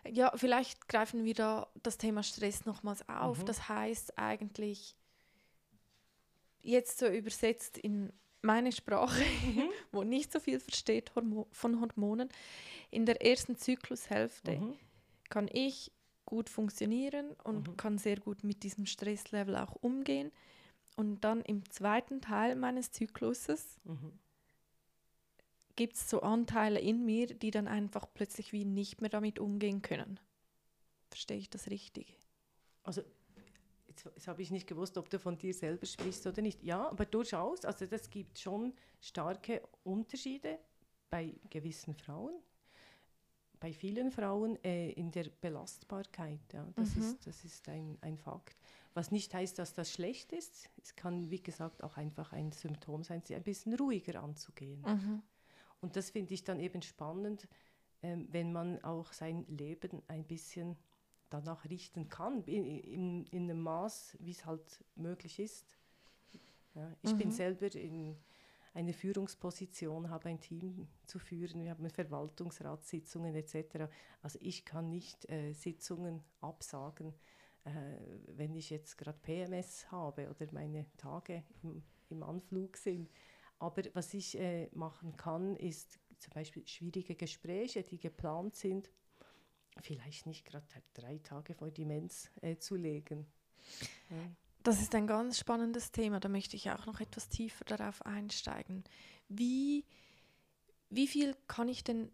Ja, 0.09 0.33
vielleicht 0.37 0.89
greifen 0.89 1.25
wir 1.25 1.35
da 1.35 1.69
das 1.83 1.99
Thema 1.99 2.23
Stress 2.23 2.65
nochmals 2.65 3.07
auf. 3.09 3.41
Mhm. 3.41 3.47
Das 3.47 3.69
heißt 3.69 4.19
eigentlich, 4.19 4.97
jetzt 6.63 6.99
so 6.99 7.07
übersetzt 7.07 7.79
in 7.79 8.13
meine 8.43 8.73
Sprache, 8.73 9.23
mhm. 9.45 9.69
wo 9.93 10.03
nicht 10.03 10.33
so 10.33 10.41
viel 10.41 10.61
versteht 10.61 11.15
Hormo 11.15 11.47
von 11.53 11.81
Hormonen, 11.81 12.29
in 12.91 13.07
der 13.07 13.25
ersten 13.25 13.57
Zyklushälfte 13.57 14.59
mhm. 14.59 14.79
kann 15.29 15.49
ich 15.53 15.93
gut 16.31 16.49
funktionieren 16.49 17.33
und 17.45 17.69
mhm. 17.69 17.77
kann 17.77 17.99
sehr 17.99 18.19
gut 18.19 18.43
mit 18.45 18.63
diesem 18.63 18.87
Stresslevel 18.87 19.57
auch 19.57 19.77
umgehen. 19.83 20.33
Und 20.97 21.21
dann 21.25 21.43
im 21.43 21.69
zweiten 21.71 22.21
Teil 22.21 22.57
meines 22.57 22.91
Zykluses 22.91 23.79
mhm 23.85 24.19
gibt 25.81 25.97
es 25.97 26.11
so 26.11 26.21
Anteile 26.21 26.79
in 26.79 27.07
mir, 27.07 27.27
die 27.27 27.51
dann 27.51 27.67
einfach 27.67 28.07
plötzlich 28.13 28.53
wie 28.53 28.67
nicht 28.67 29.01
mehr 29.01 29.09
damit 29.09 29.39
umgehen 29.39 29.81
können. 29.81 30.21
Verstehe 31.09 31.39
ich 31.39 31.49
das 31.49 31.71
richtig? 31.71 32.19
Also 32.83 33.03
jetzt, 33.89 34.05
jetzt 34.05 34.29
habe 34.29 34.43
ich 34.43 34.51
nicht 34.51 34.67
gewusst, 34.67 34.99
ob 34.99 35.09
du 35.09 35.19
von 35.19 35.39
dir 35.39 35.55
selber 35.55 35.87
sprichst 35.87 36.27
oder 36.27 36.43
nicht. 36.43 36.63
Ja, 36.63 36.87
aber 36.91 37.07
durchaus. 37.07 37.65
Also 37.65 37.87
das 37.87 38.11
gibt 38.11 38.39
schon 38.39 38.75
starke 39.01 39.63
Unterschiede 39.83 40.59
bei 41.09 41.33
gewissen 41.49 41.95
Frauen, 41.95 42.35
bei 43.61 43.73
vielen 43.73 44.11
Frauen 44.11 44.59
äh, 44.65 44.91
in 44.93 45.11
der 45.11 45.27
Belastbarkeit. 45.41 46.41
Ja, 46.53 46.67
das, 46.75 46.97
mhm. 46.97 47.03
ist, 47.03 47.27
das 47.27 47.45
ist 47.45 47.69
ein, 47.69 47.99
ein 48.01 48.17
Fakt. 48.17 48.57
Was 48.95 49.13
nicht 49.13 49.33
heißt, 49.33 49.59
dass 49.59 49.75
das 49.75 49.93
schlecht 49.93 50.33
ist. 50.33 50.69
Es 50.83 50.97
kann, 50.97 51.31
wie 51.31 51.43
gesagt, 51.43 51.85
auch 51.85 51.97
einfach 51.97 52.33
ein 52.33 52.51
Symptom 52.53 53.05
sein, 53.05 53.23
sie 53.25 53.37
ein 53.37 53.43
bisschen 53.43 53.75
ruhiger 53.75 54.23
anzugehen. 54.23 54.83
Mhm. 54.83 55.23
Und 55.81 55.97
das 55.97 56.11
finde 56.11 56.35
ich 56.35 56.43
dann 56.43 56.59
eben 56.59 56.83
spannend, 56.83 57.47
ähm, 58.03 58.27
wenn 58.33 58.53
man 58.53 58.83
auch 58.83 59.13
sein 59.13 59.45
Leben 59.49 60.03
ein 60.09 60.25
bisschen 60.25 60.77
danach 61.29 61.65
richten 61.69 62.09
kann, 62.09 62.43
in, 62.45 62.65
in, 62.65 63.27
in 63.27 63.43
einem 63.45 63.61
Maß, 63.61 64.17
wie 64.21 64.33
es 64.33 64.45
halt 64.45 64.85
möglich 64.97 65.39
ist. 65.39 65.79
Ja, 66.75 66.91
ich 67.03 67.13
mhm. 67.13 67.19
bin 67.19 67.33
selber 67.33 67.75
in 67.75 68.17
einer 68.73 68.93
Führungsposition, 68.93 70.11
habe 70.11 70.29
ein 70.29 70.41
Team 70.41 70.89
zu 71.07 71.19
führen, 71.19 71.63
wir 71.63 71.71
haben 71.71 71.89
Verwaltungsratssitzungen 71.91 73.35
etc. 73.35 73.91
Also 74.23 74.39
ich 74.43 74.65
kann 74.65 74.89
nicht 74.91 75.29
äh, 75.29 75.53
Sitzungen 75.53 76.23
absagen, 76.41 77.15
äh, 77.65 77.71
wenn 78.29 78.55
ich 78.55 78.71
jetzt 78.71 78.97
gerade 78.97 79.19
PMS 79.19 79.91
habe 79.91 80.31
oder 80.31 80.47
meine 80.53 80.87
Tage 80.97 81.43
im, 81.63 81.83
im 82.11 82.23
Anflug 82.23 82.77
sind. 82.77 83.11
Aber 83.59 83.83
was 83.93 84.15
ich 84.15 84.39
äh, 84.39 84.69
machen 84.73 85.17
kann, 85.17 85.57
ist 85.57 85.99
zum 86.19 86.33
Beispiel 86.33 86.67
schwierige 86.67 87.17
Gespräche, 87.17 87.83
die 87.83 87.99
geplant 87.99 88.55
sind, 88.55 88.91
vielleicht 89.81 90.27
nicht 90.27 90.45
gerade 90.45 90.67
drei 90.95 91.19
Tage 91.19 91.55
vor 91.55 91.71
Demenz 91.71 92.31
äh, 92.41 92.57
zu 92.57 92.77
legen. 92.77 93.27
Ja. 94.11 94.17
Das 94.63 94.83
ist 94.83 94.95
ein 94.95 95.07
ganz 95.07 95.39
spannendes 95.39 95.91
Thema, 95.91 96.21
da 96.21 96.29
möchte 96.29 96.55
ich 96.55 96.71
auch 96.71 96.85
noch 96.85 97.01
etwas 97.01 97.29
tiefer 97.31 97.65
darauf 97.65 98.05
einsteigen. 98.05 98.85
Wie, 99.29 99.87
wie 100.91 101.07
viel 101.07 101.35
kann 101.47 101.69
ich 101.69 101.83
denn 101.83 102.11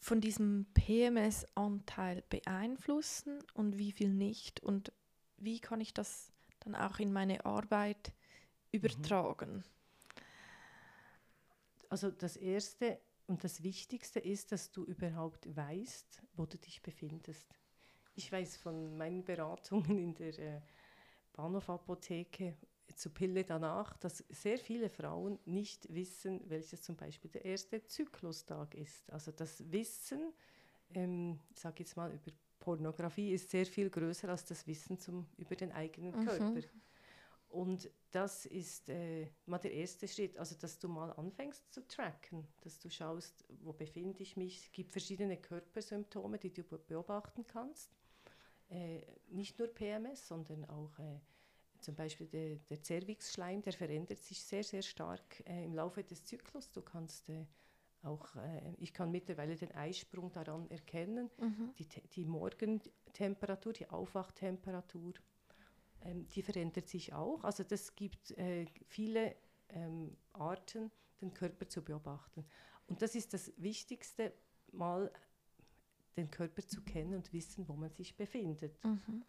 von 0.00 0.20
diesem 0.20 0.66
PMS-Anteil 0.74 2.22
beeinflussen 2.28 3.38
und 3.54 3.78
wie 3.78 3.92
viel 3.92 4.12
nicht? 4.12 4.62
Und 4.62 4.92
wie 5.38 5.60
kann 5.60 5.80
ich 5.80 5.94
das 5.94 6.30
dann 6.60 6.74
auch 6.74 6.98
in 6.98 7.12
meine 7.12 7.46
Arbeit 7.46 8.12
mhm. 8.12 8.78
übertragen? 8.78 9.64
Also 11.88 12.10
das 12.10 12.36
Erste 12.36 13.00
und 13.26 13.44
das 13.44 13.62
Wichtigste 13.62 14.20
ist, 14.20 14.52
dass 14.52 14.72
du 14.72 14.84
überhaupt 14.84 15.56
weißt, 15.56 16.22
wo 16.34 16.44
du 16.44 16.58
dich 16.58 16.82
befindest. 16.82 17.48
Ich 18.14 18.30
weiß 18.30 18.56
von 18.58 18.96
meinen 18.96 19.24
Beratungen 19.24 19.98
in 19.98 20.14
der 20.14 20.38
äh, 20.38 20.60
Bahnhofapotheke 21.38 22.56
zur 22.96 23.14
Pille 23.14 23.44
danach, 23.44 23.96
dass 23.96 24.24
sehr 24.28 24.58
viele 24.58 24.90
Frauen 24.90 25.38
nicht 25.44 25.86
wissen, 25.94 26.40
welches 26.50 26.82
zum 26.82 26.96
Beispiel 26.96 27.30
der 27.30 27.44
erste 27.44 27.84
Zyklustag 27.86 28.74
ist. 28.74 29.10
Also 29.12 29.30
das 29.30 29.70
Wissen, 29.70 30.32
ähm, 30.94 31.38
ich 31.54 31.60
sage 31.60 31.76
jetzt 31.84 31.96
mal 31.96 32.12
über 32.12 32.32
Pornografie, 32.58 33.32
ist 33.32 33.50
sehr 33.50 33.66
viel 33.66 33.88
größer 33.88 34.28
als 34.28 34.44
das 34.46 34.66
Wissen 34.66 34.98
zum, 34.98 35.26
über 35.36 35.54
den 35.54 35.70
eigenen 35.70 36.18
mhm. 36.18 36.26
Körper. 36.26 36.68
Und 37.50 37.88
das 38.10 38.44
ist 38.44 38.88
äh, 38.90 39.28
mal 39.46 39.58
der 39.58 39.72
erste 39.72 40.08
Schritt, 40.08 40.36
also 40.36 40.56
dass 40.56 40.78
du 40.78 40.88
mal 40.88 41.12
anfängst 41.12 41.72
zu 41.72 41.86
tracken, 41.86 42.48
dass 42.62 42.80
du 42.80 42.90
schaust, 42.90 43.44
wo 43.62 43.72
befinde 43.72 44.22
ich 44.22 44.36
mich. 44.36 44.64
Es 44.64 44.72
gibt 44.72 44.90
verschiedene 44.90 45.36
Körpersymptome, 45.36 46.38
die 46.38 46.52
du 46.52 46.64
beobachten 46.64 47.46
kannst. 47.46 47.96
Äh, 48.70 49.00
nicht 49.28 49.58
nur 49.58 49.68
PMS, 49.68 50.28
sondern 50.28 50.64
auch 50.66 50.98
äh, 50.98 51.20
zum 51.80 51.94
Beispiel 51.94 52.26
der, 52.26 52.56
der 52.56 52.82
Cervixschleim, 52.82 53.62
der 53.62 53.72
verändert 53.72 54.18
sich 54.20 54.42
sehr, 54.42 54.64
sehr 54.64 54.82
stark 54.82 55.42
äh, 55.46 55.64
im 55.64 55.74
Laufe 55.74 56.02
des 56.02 56.24
Zyklus. 56.24 56.70
Du 56.70 56.82
kannst 56.82 57.28
äh, 57.30 57.46
auch, 58.02 58.34
äh, 58.36 58.74
ich 58.78 58.92
kann 58.92 59.10
mittlerweile 59.10 59.56
den 59.56 59.72
Eisprung 59.72 60.30
daran 60.32 60.70
erkennen, 60.70 61.30
mhm. 61.38 61.72
die, 61.78 61.86
die 62.14 62.24
Morgentemperatur, 62.24 63.72
die 63.72 63.88
Aufwachtemperatur 63.88 65.14
ähm, 66.02 66.28
die 66.28 66.42
verändert 66.42 66.88
sich 66.88 67.12
auch. 67.12 67.42
Also 67.42 67.64
das 67.64 67.96
gibt 67.96 68.34
viele 68.86 69.34
ähm, 69.70 70.16
Arten, 70.32 70.92
den 71.20 71.34
Körper 71.34 71.68
zu 71.68 71.82
beobachten. 71.82 72.44
Und 72.86 73.02
das 73.02 73.14
ist 73.14 73.34
das 73.34 73.52
Wichtigste, 73.56 74.32
mal 74.72 75.10
den 76.16 76.30
Körper 76.30 76.66
zu 76.66 76.82
kennen 76.82 77.14
und 77.14 77.32
wissen, 77.32 77.68
wo 77.68 77.74
man 77.74 77.90
sich 77.90 78.16
befindet. 78.16 78.82
Mhm. 78.84 79.24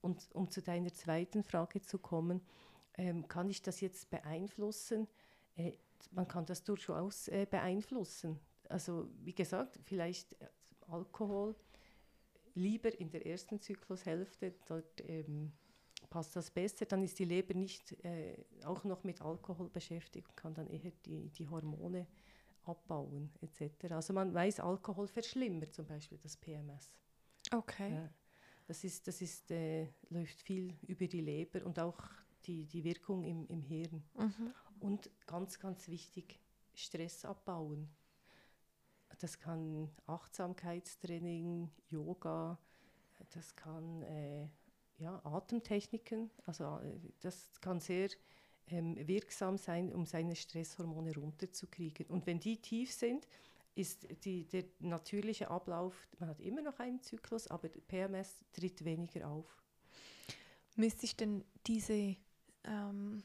Und 0.00 0.28
um 0.34 0.50
zu 0.50 0.62
deiner 0.62 0.92
zweiten 0.92 1.42
Frage 1.42 1.82
zu 1.82 1.98
kommen, 1.98 2.40
ähm, 2.94 3.26
kann 3.28 3.48
ich 3.50 3.62
das 3.62 3.80
jetzt 3.80 4.10
beeinflussen? 4.10 5.08
Äh, 5.56 5.72
man 6.12 6.28
kann 6.28 6.46
das 6.46 6.62
durchaus 6.64 7.28
äh, 7.28 7.46
beeinflussen. 7.48 8.38
Also 8.68 9.08
wie 9.22 9.34
gesagt, 9.34 9.78
vielleicht 9.84 10.40
äh, 10.40 10.48
Alkohol 10.88 11.54
lieber 12.54 12.98
in 12.98 13.10
der 13.10 13.26
ersten 13.26 13.60
Zyklushälfte, 13.60 14.54
dort 14.66 15.02
ähm, 15.08 15.52
passt 16.08 16.36
das 16.36 16.50
besser. 16.50 16.86
Dann 16.86 17.02
ist 17.02 17.18
die 17.18 17.24
Leber 17.24 17.54
nicht 17.54 17.92
äh, 18.04 18.36
auch 18.64 18.84
noch 18.84 19.04
mit 19.04 19.20
Alkohol 19.20 19.68
beschäftigt 19.68 20.28
und 20.28 20.36
kann 20.36 20.54
dann 20.54 20.68
eher 20.68 20.92
die, 21.04 21.28
die 21.30 21.48
Hormone 21.48 22.06
abbauen 22.66 23.30
etc. 23.40 23.92
Also 23.92 24.12
man 24.12 24.32
weiß, 24.32 24.60
Alkohol 24.60 25.06
verschlimmert 25.06 25.72
zum 25.72 25.86
Beispiel 25.86 26.18
das 26.18 26.36
PMS. 26.36 26.92
Okay. 27.52 27.94
Ja. 27.94 28.10
Das, 28.66 28.82
ist, 28.84 29.06
das 29.06 29.20
ist, 29.22 29.50
äh, 29.50 29.88
läuft 30.08 30.40
viel 30.40 30.74
über 30.82 31.06
die 31.06 31.20
Leber 31.20 31.64
und 31.64 31.78
auch 31.78 32.00
die, 32.44 32.66
die 32.66 32.84
Wirkung 32.84 33.24
im, 33.24 33.46
im 33.46 33.62
Hirn. 33.62 34.02
Mhm. 34.16 34.54
Und 34.80 35.10
ganz, 35.26 35.58
ganz 35.58 35.88
wichtig, 35.88 36.40
Stress 36.74 37.24
abbauen. 37.24 37.88
Das 39.18 39.38
kann 39.38 39.90
Achtsamkeitstraining, 40.06 41.70
Yoga, 41.88 42.58
das 43.30 43.54
kann 43.56 44.02
äh, 44.02 44.48
ja, 44.98 45.20
Atemtechniken, 45.24 46.30
also 46.44 46.78
äh, 46.80 46.98
das 47.20 47.60
kann 47.60 47.80
sehr 47.80 48.08
ähm, 48.68 48.96
wirksam 49.06 49.58
sein, 49.58 49.92
um 49.92 50.06
seine 50.06 50.36
Stresshormone 50.36 51.14
runterzukriegen. 51.14 52.06
Und 52.06 52.26
wenn 52.26 52.40
die 52.40 52.60
tief 52.60 52.92
sind, 52.92 53.26
ist 53.74 54.06
die, 54.24 54.44
der 54.46 54.64
natürliche 54.80 55.50
Ablauf, 55.50 56.08
man 56.18 56.30
hat 56.30 56.40
immer 56.40 56.62
noch 56.62 56.78
einen 56.78 57.00
Zyklus, 57.02 57.46
aber 57.48 57.68
PMS 57.68 58.44
tritt 58.52 58.84
weniger 58.84 59.28
auf. 59.28 59.62
Müsste 60.76 61.06
ich 61.06 61.16
denn 61.16 61.44
diese 61.66 62.16
ähm, 62.64 63.22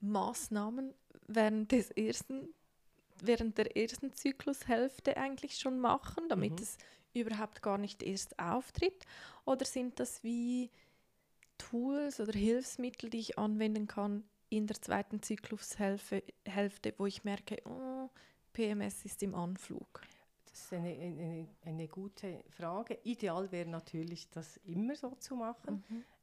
Maßnahmen 0.00 0.94
während 1.26 1.72
des 1.72 1.90
ersten, 1.92 2.48
während 3.20 3.58
der 3.58 3.76
ersten 3.76 4.12
Zyklushälfte 4.12 5.16
eigentlich 5.16 5.58
schon 5.58 5.78
machen, 5.78 6.28
damit 6.28 6.58
Mhm. 6.58 6.62
es 6.62 6.78
überhaupt 7.14 7.62
gar 7.62 7.78
nicht 7.78 8.02
erst 8.02 8.38
auftritt? 8.38 9.04
Oder 9.44 9.64
sind 9.64 10.00
das 10.00 10.22
wie 10.24 10.70
Tools 11.58 12.20
oder 12.20 12.32
Hilfsmittel, 12.32 13.10
die 13.10 13.18
ich 13.20 13.38
anwenden 13.38 13.86
kann 13.86 14.24
in 14.52 14.66
der 14.66 14.80
zweiten 14.80 15.22
Zyklushälfte, 15.22 16.22
Hälfte, 16.44 16.94
wo 16.98 17.06
ich 17.06 17.24
merke, 17.24 17.62
oh, 17.64 18.10
PMS 18.52 19.04
ist 19.06 19.22
im 19.22 19.34
Anflug? 19.34 20.02
Das 20.44 20.64
ist 20.64 20.72
eine, 20.74 20.90
eine, 20.90 21.48
eine 21.64 21.88
gute 21.88 22.44
Frage. 22.50 22.98
Ideal 23.04 23.50
wäre 23.50 23.70
natürlich, 23.70 24.28
das 24.30 24.58
immer 24.58 24.94
so 24.94 25.14
zu 25.14 25.36
machen. 25.36 25.82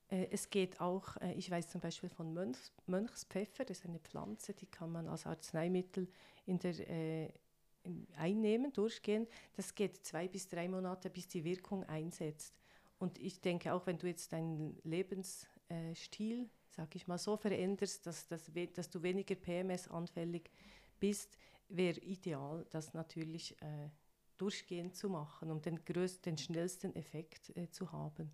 Äh, 0.10 0.28
es 0.30 0.52
geht 0.52 0.80
auch, 0.80 1.18
äh, 1.18 1.34
ich 1.34 1.50
weiß 1.50 1.70
zum 1.70 1.82
Beispiel 1.82 2.10
von 2.10 2.32
Mönchs, 2.32 2.72
Mönchspfeffer, 2.86 3.66
das 3.66 3.80
ist 3.80 3.86
eine 3.88 4.00
Pflanze, 4.00 4.54
die 4.54 4.68
kann 4.68 4.92
man 4.92 5.08
als 5.08 5.26
Arzneimittel 5.26 6.08
in 6.46 6.60
der, 6.60 6.88
äh, 6.88 7.34
in, 7.82 8.08
einnehmen, 8.16 8.72
durchgehen. 8.74 9.26
Das 9.54 9.74
geht 9.74 10.06
zwei 10.06 10.28
bis 10.28 10.48
drei 10.48 10.68
Monate, 10.68 11.10
bis 11.10 11.28
die 11.28 11.44
Wirkung 11.44 11.84
einsetzt. 11.86 12.54
Und 13.00 13.18
ich 13.18 13.42
denke 13.42 13.74
auch, 13.74 13.88
wenn 13.88 13.98
du 13.98 14.06
jetzt 14.06 14.34
deinen 14.34 14.78
Lebensstil, 14.84 16.50
sag 16.80 16.96
ich 16.96 17.08
mal, 17.08 17.18
so 17.18 17.36
veränderst, 17.36 18.08
dass, 18.08 18.26
dass, 18.28 18.50
dass 18.74 18.90
du 18.90 19.04
weniger 19.04 19.36
PMS-anfällig 19.36 20.50
bist, 20.98 21.38
wäre 21.68 22.00
ideal, 22.00 22.66
das 22.70 22.94
natürlich 22.94 23.62
äh, 23.62 23.90
durchgehend 24.38 24.96
zu 24.96 25.10
machen, 25.10 25.52
um 25.52 25.62
den, 25.62 25.84
größten, 25.84 26.36
den 26.36 26.38
schnellsten 26.38 26.96
Effekt 26.96 27.56
äh, 27.58 27.70
zu 27.70 27.92
haben. 27.92 28.32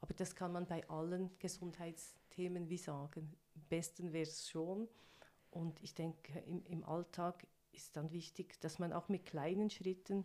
Aber 0.00 0.14
das 0.14 0.36
kann 0.36 0.52
man 0.52 0.68
bei 0.68 0.88
allen 0.88 1.36
Gesundheitsthemen 1.40 2.68
wie 2.68 2.78
sagen. 2.78 3.34
Am 3.56 3.62
besten 3.68 4.12
wäre 4.12 4.28
es 4.28 4.48
schon. 4.48 4.88
Und 5.50 5.82
ich 5.82 5.92
denke, 5.92 6.38
im, 6.46 6.64
im 6.66 6.84
Alltag 6.84 7.44
ist 7.72 7.96
dann 7.96 8.12
wichtig, 8.12 8.60
dass 8.60 8.78
man 8.78 8.92
auch 8.92 9.08
mit 9.08 9.26
kleinen 9.26 9.68
Schritten 9.68 10.24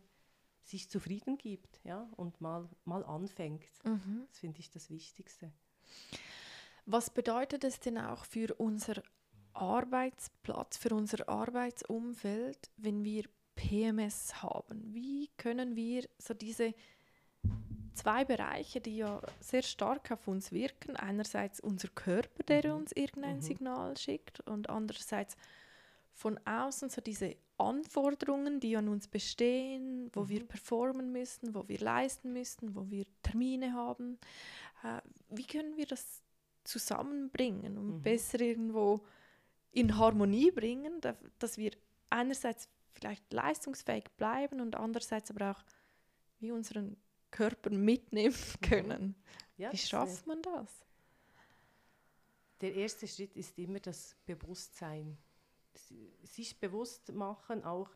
sich 0.62 0.88
zufrieden 0.88 1.40
gibt 1.40 1.82
ja, 1.84 2.08
und 2.16 2.42
mal, 2.42 2.70
mal 2.84 3.04
anfängt. 3.04 3.66
Mhm. 3.84 4.26
Das 4.28 4.38
finde 4.38 4.60
ich 4.60 4.70
das 4.70 4.92
Wichtigste. 4.92 5.52
Was 6.86 7.10
bedeutet 7.10 7.64
es 7.64 7.80
denn 7.80 7.98
auch 7.98 8.26
für 8.26 8.54
unser 8.56 9.02
Arbeitsplatz, 9.54 10.78
für 10.78 10.94
unser 10.94 11.28
Arbeitsumfeld, 11.28 12.70
wenn 12.78 13.04
wir 13.04 13.24
PMS 13.56 14.44
haben? 14.44 14.94
Wie 14.94 15.30
können 15.38 15.76
wir 15.76 16.08
so 16.20 16.34
diese 16.34 16.74
zwei 17.94 18.26
Bereiche, 18.26 18.82
die 18.82 18.98
ja 18.98 19.22
sehr 19.40 19.64
stark 19.64 20.12
auf 20.12 20.28
uns 20.28 20.52
wirken, 20.52 20.96
einerseits 20.96 21.60
unser 21.60 21.88
Körper, 21.88 22.44
der 22.44 22.66
Mhm. 22.68 22.76
uns 22.82 22.92
irgendein 22.92 23.38
Mhm. 23.38 23.42
Signal 23.42 23.98
schickt 23.98 24.42
und 24.42 24.70
andererseits 24.70 25.36
von 26.14 26.38
außen 26.46 26.90
so 26.90 27.02
diese 27.02 27.36
Anforderungen, 27.58 28.60
die 28.60 28.76
an 28.78 28.90
uns 28.90 29.08
bestehen, 29.08 30.10
wo 30.14 30.28
wir 30.30 30.42
Mhm. 30.44 30.48
performen 30.48 31.12
müssen, 31.12 31.56
wo 31.56 31.68
wir 31.68 31.80
leisten 31.80 32.34
müssen, 32.34 32.76
wo 32.76 32.90
wir 32.90 33.06
Termine 33.24 33.74
haben. 33.74 34.18
Äh, 34.84 35.02
wie 35.30 35.46
können 35.46 35.78
wir 35.78 35.86
das 35.86 36.22
zusammenbringen 36.66 37.78
und 37.78 37.88
Mhm. 37.98 38.02
besser 38.02 38.40
irgendwo 38.42 39.06
in 39.72 39.98
Harmonie 39.98 40.52
bringen, 40.52 41.00
da, 41.02 41.16
dass 41.40 41.58
wir 41.58 41.72
einerseits 42.10 42.70
vielleicht 42.94 43.32
leistungsfähig 43.34 44.06
bleiben 44.18 44.62
und 44.62 44.76
andererseits 44.76 45.32
aber 45.32 45.52
auch 45.52 45.64
wie 46.40 46.52
unseren 46.52 46.98
Körper 47.32 47.70
mitnehmen 47.70 48.36
können. 48.62 49.16
Ja, 49.58 49.72
Wie 49.72 49.78
schafft 49.78 50.26
man 50.28 50.42
das? 50.42 50.70
Der 52.62 52.74
erste 52.74 53.08
Schritt 53.08 53.36
ist 53.36 53.58
immer 53.58 53.80
das 53.80 54.16
Bewusstsein. 54.26 55.18
Si- 55.74 56.12
Sich 56.24 56.58
bewusst 56.60 57.12
machen 57.12 57.64
auch, 57.66 57.90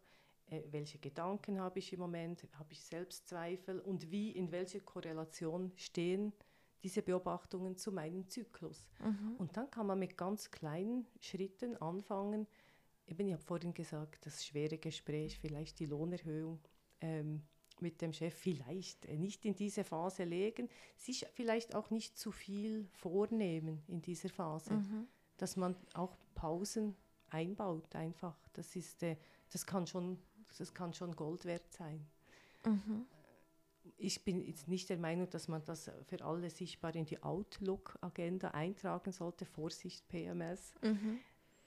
äh, 0.48 0.62
welche 0.72 1.00
Gedanken 1.00 1.60
habe 1.62 1.80
ich 1.80 1.94
im 1.94 2.00
Moment, 2.00 2.46
habe 2.58 2.74
ich 2.74 2.82
Selbstzweifel 2.84 3.80
und 3.80 4.12
wie, 4.12 4.32
in 4.32 4.52
welcher 4.52 4.82
Korrelation 4.82 5.72
stehen 5.76 6.34
diese 6.84 7.02
Beobachtungen 7.02 7.76
zu 7.78 7.92
meinem 7.92 8.28
Zyklus. 8.28 8.86
Mhm. 9.04 9.36
Und 9.38 9.58
dann 9.58 9.70
kann 9.70 9.88
man 9.88 10.00
mit 10.00 10.18
ganz 10.18 10.50
kleinen 10.52 11.08
Schritten 11.20 11.76
anfangen. 11.78 12.48
Eben, 13.08 13.28
ich 13.28 13.34
habe 13.34 13.44
vorhin 13.44 13.74
gesagt, 13.74 14.26
das 14.26 14.46
schwere 14.46 14.78
Gespräch, 14.78 15.40
vielleicht 15.40 15.80
die 15.80 15.86
Lohnerhöhung 15.88 16.60
ähm, 17.02 17.42
mit 17.82 18.02
dem 18.02 18.14
Chef, 18.14 18.34
vielleicht 18.34 19.06
äh, 19.06 19.18
nicht 19.18 19.46
in 19.46 19.56
diese 19.56 19.84
Phase 19.84 20.24
legen, 20.24 20.70
sich 20.98 21.26
vielleicht 21.34 21.76
auch 21.76 21.90
nicht 21.90 22.18
zu 22.18 22.32
viel 22.32 22.88
vornehmen 22.92 23.82
in 23.88 24.02
dieser 24.02 24.30
Phase, 24.30 24.74
Mhm. 24.76 25.08
dass 25.38 25.56
man 25.56 25.76
auch 25.94 26.16
Pausen 26.36 26.96
einbaut 27.30 27.96
einfach. 27.96 28.38
Das, 28.54 28.76
ist, 28.76 29.04
äh, 29.04 29.18
das, 29.52 29.66
kann 29.66 29.88
schon, 29.88 30.20
das 30.58 30.74
kann 30.74 30.94
schon 30.94 31.16
Gold 31.16 31.46
wert 31.46 31.72
sein 31.72 32.06
Mhm. 32.66 33.06
Ich 34.00 34.24
bin 34.24 34.42
jetzt 34.42 34.68
nicht 34.68 34.90
der 34.90 34.98
Meinung, 34.98 35.30
dass 35.30 35.48
man 35.48 35.64
das 35.66 35.92
für 36.08 36.24
alle 36.24 36.50
sichtbar 36.50 36.96
in 36.96 37.06
die 37.06 37.22
Outlook-Agenda 37.22 38.52
eintragen 38.52 39.12
sollte, 39.12 39.46
Vorsicht 39.46 40.08
PMS, 40.08 40.74
Mhm. 40.82 41.20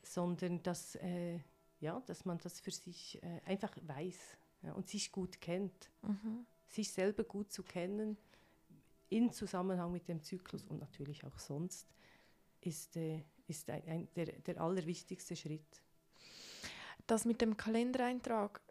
sondern 0.03 0.62
dass, 0.62 0.95
äh, 0.97 1.40
ja, 1.81 2.01
dass 2.07 2.25
man 2.25 2.38
das 2.38 2.61
für 2.61 2.71
sich 2.71 3.23
äh, 3.23 3.40
einfach 3.45 3.77
weiß 3.83 4.37
ja, 4.62 4.73
und 4.73 4.88
sich 4.88 5.12
gut 5.12 5.40
kennt. 5.40 5.90
Mhm. 6.03 6.47
Sich 6.68 6.90
selber 6.90 7.25
gut 7.25 7.53
zu 7.53 7.62
kennen, 7.62 8.16
in 9.11 9.31
Zusammenhang 9.31 9.92
mit 9.92 10.09
dem 10.09 10.23
Zyklus 10.23 10.64
und 10.64 10.81
natürlich 10.81 11.23
auch 11.25 11.38
sonst, 11.38 11.87
ist, 12.62 12.97
äh, 12.97 13.23
ist 13.47 13.68
ein, 13.68 13.87
ein, 13.87 14.09
der, 14.16 14.27
der 14.27 14.59
allerwichtigste 14.61 15.37
Schritt. 15.37 15.83
Das 17.07 17.27
mit 17.27 17.42
dem 17.42 17.57
Kalendereintrag, 17.59 18.62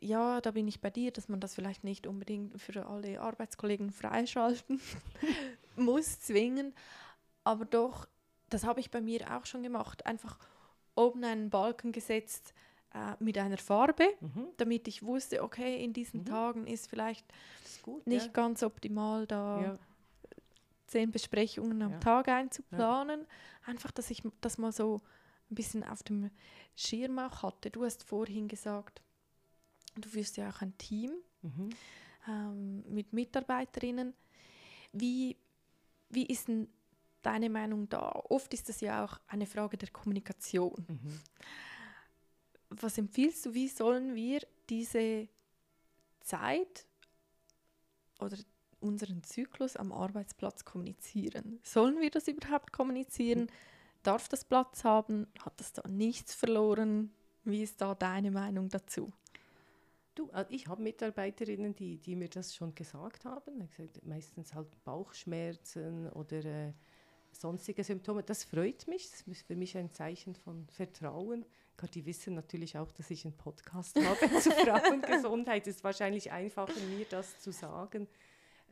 ja, 0.00 0.40
da 0.40 0.50
bin 0.50 0.68
ich 0.68 0.80
bei 0.80 0.90
dir, 0.90 1.10
dass 1.10 1.28
man 1.28 1.40
das 1.40 1.54
vielleicht 1.54 1.84
nicht 1.84 2.06
unbedingt 2.06 2.60
für 2.60 2.86
alle 2.86 3.20
Arbeitskollegen 3.20 3.90
freischalten 3.90 4.80
muss, 5.76 6.20
zwingen. 6.20 6.74
Aber 7.44 7.64
doch, 7.64 8.06
das 8.50 8.64
habe 8.64 8.80
ich 8.80 8.90
bei 8.90 9.00
mir 9.00 9.34
auch 9.36 9.46
schon 9.46 9.62
gemacht. 9.62 10.06
Einfach 10.06 10.38
oben 10.94 11.24
einen 11.24 11.50
Balken 11.50 11.92
gesetzt 11.92 12.54
äh, 12.94 13.14
mit 13.22 13.38
einer 13.38 13.58
Farbe, 13.58 14.06
Mhm. 14.20 14.48
damit 14.58 14.86
ich 14.88 15.02
wusste, 15.02 15.42
okay, 15.42 15.82
in 15.82 15.92
diesen 15.92 16.20
Mhm. 16.20 16.26
Tagen 16.26 16.66
ist 16.66 16.88
vielleicht 16.88 17.24
ist 17.64 17.82
gut. 17.82 18.06
nicht 18.06 18.26
ja. 18.26 18.32
ganz 18.32 18.62
optimal, 18.62 19.26
da 19.26 19.60
Ja. 19.62 19.78
zehn 20.86 21.10
Besprechungen 21.10 21.80
am 21.82 21.92
Ja. 21.92 21.98
Tag 22.00 22.28
einzuplanen. 22.28 23.26
Einfach, 23.64 23.90
dass 23.90 24.10
ich 24.10 24.22
das 24.40 24.58
mal 24.58 24.72
so 24.72 25.00
ein 25.50 25.54
bisschen 25.54 25.84
auf 25.84 26.02
dem 26.02 26.30
Schirm 26.76 27.18
auch 27.18 27.42
hatte. 27.42 27.70
Du 27.70 27.84
hast 27.84 28.04
vorhin 28.04 28.48
gesagt, 28.48 29.00
du 29.96 30.08
führst 30.08 30.36
ja 30.36 30.48
auch 30.50 30.60
ein 30.62 30.76
Team 30.78 31.12
Mhm. 31.42 31.70
ähm, 32.28 32.84
mit 32.94 33.12
Mitarbeiterinnen. 33.12 34.14
Wie, 34.92 35.36
wie 36.08 36.26
ist 36.26 36.46
denn 36.48 36.68
deine 37.22 37.50
Meinung 37.50 37.88
da? 37.88 38.10
Oft 38.28 38.54
ist 38.54 38.68
das 38.68 38.80
ja 38.80 39.04
auch 39.04 39.18
eine 39.26 39.46
Frage 39.46 39.76
der 39.76 39.90
Kommunikation. 39.90 40.84
Mhm. 40.88 41.20
Was 42.70 42.96
empfiehlst 42.96 43.44
du, 43.46 43.54
wie 43.54 43.68
sollen 43.68 44.14
wir 44.14 44.40
diese 44.70 45.28
Zeit 46.20 46.86
oder 48.20 48.36
unseren 48.80 49.22
Zyklus 49.24 49.76
am 49.76 49.92
Arbeitsplatz 49.92 50.64
kommunizieren? 50.64 51.60
Sollen 51.62 52.00
wir 52.00 52.10
das 52.10 52.28
überhaupt 52.28 52.72
kommunizieren? 52.72 53.50
Darf 54.02 54.28
das 54.28 54.44
Platz 54.44 54.84
haben? 54.84 55.26
Hat 55.40 55.58
das 55.58 55.72
da 55.72 55.82
nichts 55.88 56.34
verloren? 56.34 57.12
Wie 57.44 57.62
ist 57.62 57.80
da 57.80 57.94
deine 57.94 58.30
Meinung 58.30 58.68
dazu? 58.68 59.12
Du, 60.14 60.28
äh, 60.30 60.44
ich 60.50 60.66
habe 60.68 60.82
Mitarbeiterinnen, 60.82 61.74
die, 61.74 61.98
die 61.98 62.16
mir 62.16 62.28
das 62.28 62.54
schon 62.54 62.74
gesagt 62.74 63.24
haben. 63.24 63.68
Gesagt, 63.68 64.04
meistens 64.04 64.54
halt 64.54 64.68
Bauchschmerzen 64.84 66.10
oder 66.10 66.44
äh, 66.44 66.72
sonstige 67.32 67.82
Symptome. 67.82 68.22
Das 68.22 68.44
freut 68.44 68.86
mich. 68.88 69.10
Das 69.10 69.22
ist 69.22 69.46
für 69.46 69.56
mich 69.56 69.76
ein 69.76 69.92
Zeichen 69.92 70.34
von 70.34 70.66
Vertrauen. 70.68 71.44
Die 71.94 72.06
wissen 72.06 72.34
natürlich 72.34 72.78
auch, 72.78 72.92
dass 72.92 73.10
ich 73.10 73.24
einen 73.24 73.36
Podcast 73.36 73.96
habe 74.04 74.38
zu 74.38 74.52
Frauengesundheit. 74.52 75.66
Es 75.66 75.76
ist 75.76 75.84
wahrscheinlich 75.84 76.30
einfacher, 76.30 76.80
mir 76.96 77.06
das 77.06 77.40
zu 77.40 77.50
sagen. 77.50 78.06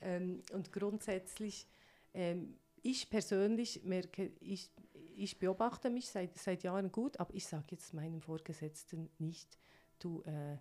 Ähm, 0.00 0.42
und 0.53 0.72
grundsätzlich, 0.72 1.66
ähm, 2.14 2.57
ich 2.83 3.11
persönlich 3.11 3.83
merke, 3.83 4.31
ich, 4.38 4.70
ich 5.16 5.40
beobachte 5.40 5.90
mich 5.90 6.09
seit, 6.09 6.37
seit 6.38 6.62
Jahren 6.62 6.92
gut, 6.92 7.18
aber 7.18 7.35
ich 7.35 7.46
sage 7.46 7.66
jetzt 7.72 7.92
meinem 7.94 8.20
Vorgesetzten 8.20 9.11
nicht, 9.18 9.59
du, 9.98 10.22
äh, 10.22 10.57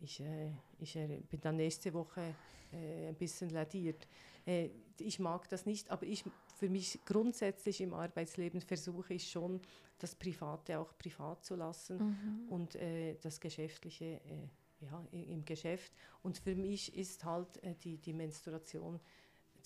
ich, 0.00 0.20
äh, 0.20 0.50
ich 0.78 0.96
äh, 0.96 1.20
bin 1.28 1.40
dann 1.40 1.56
nächste 1.56 1.92
Woche 1.94 2.34
äh, 2.72 3.08
ein 3.08 3.14
bisschen 3.14 3.50
ladiert. 3.50 4.06
Äh, 4.44 4.70
ich 4.98 5.18
mag 5.18 5.48
das 5.48 5.66
nicht, 5.66 5.90
aber 5.90 6.06
ich, 6.06 6.24
für 6.54 6.68
mich 6.68 7.00
grundsätzlich 7.04 7.80
im 7.80 7.94
Arbeitsleben 7.94 8.60
versuche 8.60 9.14
ich 9.14 9.30
schon, 9.30 9.60
das 9.98 10.14
Private 10.14 10.78
auch 10.78 10.96
privat 10.98 11.44
zu 11.44 11.54
lassen 11.54 11.98
mhm. 11.98 12.48
und 12.50 12.74
äh, 12.76 13.16
das 13.22 13.40
Geschäftliche 13.40 14.20
ja, 14.80 15.06
im 15.10 15.42
Geschäft. 15.46 15.90
Und 16.22 16.36
für 16.36 16.54
mich 16.54 16.94
ist 16.94 17.24
halt 17.24 17.48
die, 17.82 17.96
die 17.96 18.12
Menstruation 18.12 19.00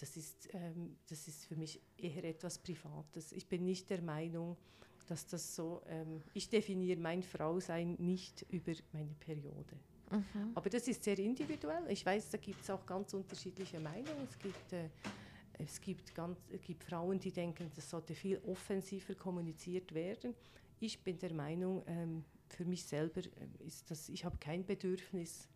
das 0.00 0.16
ist, 0.16 0.48
ähm, 0.54 0.96
das 1.08 1.28
ist 1.28 1.44
für 1.44 1.56
mich 1.56 1.80
eher 1.96 2.24
etwas 2.24 2.58
Privates. 2.58 3.32
Ich 3.32 3.46
bin 3.46 3.64
nicht 3.64 3.90
der 3.90 4.00
Meinung, 4.00 4.56
dass 5.06 5.26
das 5.26 5.54
so, 5.54 5.82
ähm, 5.86 6.22
ich 6.32 6.48
definiere 6.48 6.98
mein 6.98 7.22
Frausein 7.22 7.96
nicht 7.98 8.46
über 8.50 8.72
meine 8.92 9.14
Periode. 9.20 9.78
Mhm. 10.10 10.52
Aber 10.54 10.68
das 10.68 10.88
ist 10.88 11.04
sehr 11.04 11.18
individuell. 11.18 11.84
Ich 11.88 12.04
weiß, 12.04 12.30
da 12.30 12.38
gibt 12.38 12.62
es 12.62 12.70
auch 12.70 12.84
ganz 12.84 13.14
unterschiedliche 13.14 13.78
Meinungen. 13.78 14.26
Es 14.28 14.38
gibt, 14.38 14.72
äh, 14.72 14.88
es, 15.58 15.80
gibt 15.80 16.14
ganz, 16.14 16.38
es 16.50 16.62
gibt 16.62 16.84
Frauen, 16.84 17.18
die 17.18 17.30
denken, 17.30 17.70
das 17.74 17.88
sollte 17.88 18.14
viel 18.14 18.40
offensiver 18.46 19.14
kommuniziert 19.14 19.94
werden. 19.94 20.34
Ich 20.80 21.02
bin 21.02 21.18
der 21.18 21.32
Meinung, 21.32 21.82
ähm, 21.86 22.24
für 22.48 22.64
mich 22.64 22.84
selber 22.84 23.20
äh, 23.20 23.66
ist 23.66 23.90
das, 23.90 24.08
ich 24.08 24.24
habe 24.24 24.36
kein 24.38 24.64
Bedürfnis, 24.64 25.48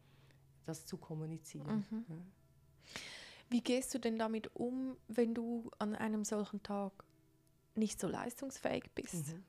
das 0.64 0.86
zu 0.86 0.96
kommunizieren. 0.96 1.84
Mhm. 1.90 2.04
Ja. 2.08 2.16
Wie 3.50 3.60
gehst 3.60 3.94
du 3.94 3.98
denn 3.98 4.18
damit 4.18 4.54
um, 4.54 4.96
wenn 5.08 5.34
du 5.34 5.70
an 5.78 5.94
einem 5.94 6.24
solchen 6.24 6.62
Tag 6.62 6.92
nicht 7.74 8.00
so 8.00 8.08
leistungsfähig 8.08 8.84
bist? 8.94 9.28
Mhm. 9.28 9.44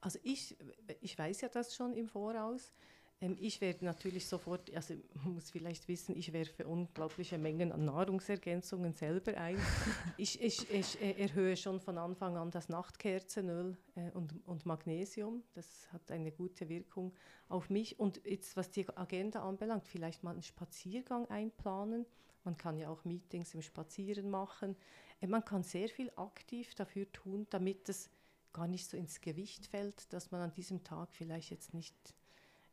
Also 0.00 0.18
ich, 0.22 0.56
ich 1.00 1.18
weiß 1.18 1.40
ja 1.40 1.48
das 1.48 1.74
schon 1.74 1.94
im 1.94 2.06
Voraus. 2.06 2.72
Ähm, 3.20 3.36
ich 3.40 3.60
werde 3.60 3.84
natürlich 3.84 4.26
sofort, 4.26 4.74
also 4.74 4.94
man 5.14 5.34
muss 5.34 5.50
vielleicht 5.50 5.88
wissen, 5.88 6.16
ich 6.16 6.32
werfe 6.32 6.66
unglaubliche 6.66 7.38
Mengen 7.38 7.72
an 7.72 7.84
Nahrungsergänzungen 7.86 8.92
selber 8.92 9.36
ein. 9.36 9.56
ich, 10.16 10.40
ich, 10.42 10.70
ich 10.70 11.00
äh, 11.00 11.12
erhöhe 11.12 11.56
schon 11.56 11.80
von 11.80 11.98
Anfang 11.98 12.36
an 12.36 12.50
das 12.50 12.68
Nachtkerzenöl 12.68 13.76
äh, 13.94 14.10
und, 14.10 14.34
und 14.46 14.66
Magnesium. 14.66 15.42
Das 15.54 15.90
hat 15.92 16.10
eine 16.10 16.30
gute 16.30 16.68
Wirkung 16.68 17.14
auf 17.48 17.70
mich. 17.70 17.98
Und 17.98 18.20
jetzt, 18.24 18.56
was 18.56 18.70
die 18.70 18.86
Agenda 18.96 19.42
anbelangt, 19.42 19.88
vielleicht 19.88 20.22
mal 20.22 20.32
einen 20.32 20.42
Spaziergang 20.42 21.26
einplanen. 21.30 22.04
Man 22.44 22.56
kann 22.56 22.76
ja 22.76 22.90
auch 22.90 23.04
Meetings 23.04 23.54
im 23.54 23.62
Spazieren 23.62 24.30
machen. 24.30 24.76
Äh, 25.20 25.26
man 25.26 25.44
kann 25.44 25.62
sehr 25.62 25.88
viel 25.88 26.12
aktiv 26.16 26.74
dafür 26.74 27.10
tun, 27.12 27.46
damit 27.48 27.88
es 27.88 28.10
gar 28.52 28.68
nicht 28.68 28.88
so 28.88 28.96
ins 28.96 29.20
Gewicht 29.20 29.66
fällt, 29.66 30.12
dass 30.12 30.30
man 30.30 30.40
an 30.40 30.52
diesem 30.52 30.82
Tag 30.82 31.14
vielleicht 31.14 31.50
jetzt 31.50 31.74
nicht 31.74 31.94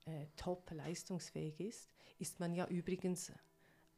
äh, 0.06 0.28
top 0.36 0.72
leistungsfähig 0.72 1.60
ist, 1.60 1.90
ist 2.20 2.40
man 2.40 2.54
ja 2.54 2.68
übrigens 2.68 3.32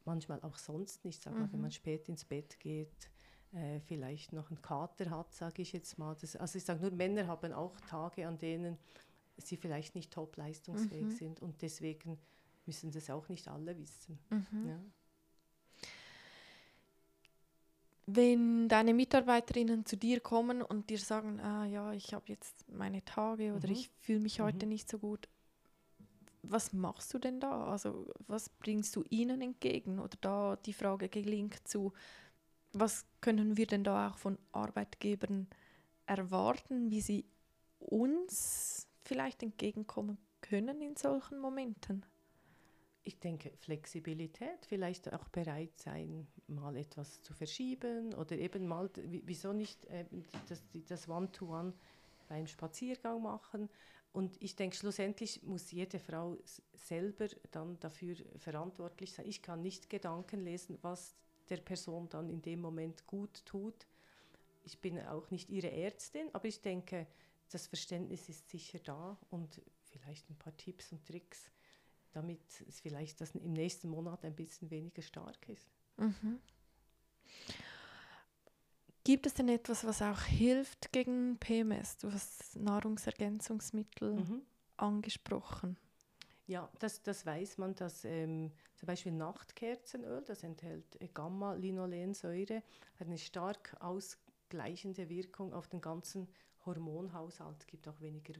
manchmal 0.04 0.40
auch 0.42 0.56
sonst 0.56 1.04
nicht, 1.04 1.22
sag 1.22 1.34
mal, 1.34 1.46
mhm. 1.46 1.52
wenn 1.52 1.60
man 1.62 1.70
spät 1.70 2.08
ins 2.08 2.24
Bett 2.24 2.58
geht, 2.60 3.10
äh, 3.52 3.80
vielleicht 3.80 4.32
noch 4.32 4.50
einen 4.50 4.62
Kater 4.62 5.10
hat, 5.10 5.32
sage 5.32 5.62
ich 5.62 5.72
jetzt 5.72 5.98
mal. 5.98 6.16
Das, 6.20 6.36
also 6.36 6.58
ich 6.58 6.64
sage 6.64 6.80
nur, 6.80 6.90
Männer 6.92 7.26
haben 7.26 7.52
auch 7.52 7.78
Tage, 7.80 8.26
an 8.26 8.38
denen 8.38 8.78
sie 9.38 9.56
vielleicht 9.56 9.94
nicht 9.94 10.12
top 10.12 10.36
leistungsfähig 10.36 11.04
mhm. 11.06 11.10
sind 11.10 11.42
und 11.42 11.60
deswegen 11.62 12.18
müssen 12.66 12.90
das 12.90 13.10
auch 13.10 13.28
nicht 13.28 13.48
alle 13.48 13.76
wissen. 13.78 14.18
Mhm. 14.30 14.68
Ja. 14.68 14.80
Wenn 18.08 18.68
deine 18.68 18.94
Mitarbeiterinnen 18.94 19.84
zu 19.84 19.96
dir 19.96 20.20
kommen 20.20 20.62
und 20.62 20.90
dir 20.90 20.98
sagen, 20.98 21.40
ah 21.40 21.64
ja, 21.66 21.92
ich 21.92 22.14
habe 22.14 22.26
jetzt 22.28 22.68
meine 22.68 23.04
Tage 23.04 23.52
oder 23.52 23.66
mhm. 23.66 23.74
ich 23.74 23.90
fühle 23.98 24.20
mich 24.20 24.40
heute 24.40 24.66
mhm. 24.66 24.70
nicht 24.72 24.88
so 24.88 24.98
gut, 24.98 25.28
was 26.50 26.72
machst 26.72 27.12
du 27.14 27.18
denn 27.18 27.40
da? 27.40 27.66
Also 27.66 28.06
was 28.26 28.48
bringst 28.48 28.94
du 28.96 29.04
ihnen 29.10 29.40
entgegen? 29.42 29.98
Oder 29.98 30.16
da 30.20 30.56
die 30.56 30.72
Frage 30.72 31.08
gelingt 31.08 31.66
zu, 31.66 31.92
was 32.72 33.06
können 33.20 33.56
wir 33.56 33.66
denn 33.66 33.84
da 33.84 34.10
auch 34.10 34.18
von 34.18 34.38
Arbeitgebern 34.52 35.48
erwarten, 36.06 36.90
wie 36.90 37.00
sie 37.00 37.24
uns 37.78 38.86
vielleicht 39.02 39.42
entgegenkommen 39.42 40.18
können 40.40 40.80
in 40.80 40.96
solchen 40.96 41.38
Momenten? 41.38 42.04
Ich 43.04 43.20
denke, 43.20 43.52
Flexibilität, 43.58 44.66
vielleicht 44.66 45.12
auch 45.12 45.28
bereit 45.28 45.78
sein, 45.78 46.26
mal 46.48 46.76
etwas 46.76 47.22
zu 47.22 47.34
verschieben 47.34 48.12
oder 48.14 48.36
eben 48.36 48.66
mal, 48.66 48.90
wieso 48.96 49.52
nicht 49.52 49.84
äh, 49.86 50.04
das, 50.48 50.62
das 50.88 51.08
One-to-One 51.08 51.70
-One 51.70 51.72
beim 52.28 52.46
Spaziergang 52.48 53.22
machen 53.22 53.68
und 54.16 54.42
ich 54.42 54.56
denke, 54.56 54.74
schlussendlich 54.74 55.42
muss 55.42 55.70
jede 55.72 55.98
Frau 55.98 56.38
selber 56.72 57.26
dann 57.50 57.78
dafür 57.80 58.16
verantwortlich 58.38 59.12
sein. 59.12 59.26
Ich 59.26 59.42
kann 59.42 59.60
nicht 59.60 59.90
Gedanken 59.90 60.42
lesen, 60.42 60.78
was 60.80 61.14
der 61.50 61.58
Person 61.58 62.08
dann 62.08 62.30
in 62.30 62.40
dem 62.40 62.62
Moment 62.62 63.06
gut 63.06 63.44
tut. 63.44 63.86
Ich 64.64 64.80
bin 64.80 64.98
auch 65.00 65.30
nicht 65.30 65.50
ihre 65.50 65.70
Ärztin, 65.70 66.30
aber 66.32 66.48
ich 66.48 66.62
denke, 66.62 67.06
das 67.50 67.66
Verständnis 67.66 68.30
ist 68.30 68.48
sicher 68.48 68.78
da 68.78 69.18
und 69.28 69.60
vielleicht 69.82 70.30
ein 70.30 70.36
paar 70.36 70.56
Tipps 70.56 70.92
und 70.92 71.04
Tricks, 71.06 71.50
damit 72.12 72.40
es 72.66 72.80
vielleicht 72.80 73.20
das 73.20 73.34
im 73.34 73.52
nächsten 73.52 73.90
Monat 73.90 74.24
ein 74.24 74.34
bisschen 74.34 74.70
weniger 74.70 75.02
stark 75.02 75.46
ist. 75.50 75.68
Mhm. 75.98 76.40
Gibt 79.06 79.24
es 79.24 79.34
denn 79.34 79.48
etwas, 79.48 79.86
was 79.86 80.02
auch 80.02 80.22
hilft 80.22 80.90
gegen 80.90 81.38
PMS? 81.38 81.96
Du 81.98 82.10
hast 82.10 82.56
Nahrungsergänzungsmittel 82.56 84.16
mhm. 84.16 84.42
angesprochen. 84.76 85.76
Ja, 86.48 86.68
das, 86.80 87.04
das 87.04 87.24
weiß 87.24 87.58
man, 87.58 87.76
dass 87.76 88.04
ähm, 88.04 88.50
zum 88.74 88.86
Beispiel 88.88 89.12
Nachtkerzenöl, 89.12 90.24
das 90.24 90.42
enthält 90.42 90.98
Gamma-Linolensäure, 91.14 92.64
hat 92.98 93.06
eine 93.06 93.16
stark 93.16 93.76
ausgleichende 93.78 95.08
Wirkung 95.08 95.52
auf 95.52 95.68
den 95.68 95.80
ganzen 95.80 96.26
Hormonhaushalt. 96.64 97.60
Es 97.60 97.66
gibt 97.68 97.86
auch 97.86 98.00
weniger, 98.00 98.34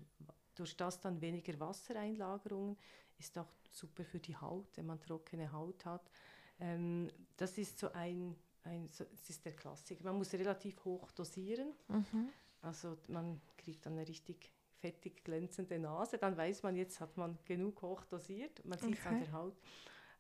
durch 0.57 0.77
das 0.77 0.99
dann 0.99 1.21
weniger 1.21 1.61
Wassereinlagerungen, 1.61 2.77
ist 3.21 3.39
auch 3.39 3.53
super 3.71 4.05
für 4.05 4.19
die 4.19 4.37
Haut, 4.37 4.77
wenn 4.77 4.87
man 4.87 4.99
trockene 4.99 5.53
Haut 5.53 5.85
hat. 5.85 6.11
Ähm, 6.59 7.09
das 7.37 7.57
ist 7.57 7.79
so 7.79 7.93
ein 7.93 8.35
ein, 8.67 8.89
so, 8.89 9.05
es 9.13 9.31
ist 9.31 9.45
der 9.45 9.53
Klassiker. 9.53 10.05
Man 10.05 10.17
muss 10.17 10.33
relativ 10.33 10.85
hoch 10.85 11.11
dosieren. 11.13 11.73
Mhm. 11.89 12.29
Also 12.63 12.99
man 13.09 13.41
kriegt 13.57 13.87
dann 13.87 13.95
eine 13.95 14.07
richtig 14.07 14.53
fettig 14.79 15.25
glänzende 15.25 15.79
Nase. 15.79 16.19
Dann 16.19 16.37
weiß 16.37 16.63
man, 16.63 16.77
jetzt 16.77 17.01
hat 17.01 17.17
man 17.17 17.39
genug 17.45 17.83
hoch 17.83 18.05
dosiert. 18.05 18.65
Man 18.65 18.79
sieht 18.79 18.99
es 18.99 19.07
an 19.07 19.21
der 19.21 19.33
Haut. 19.33 19.57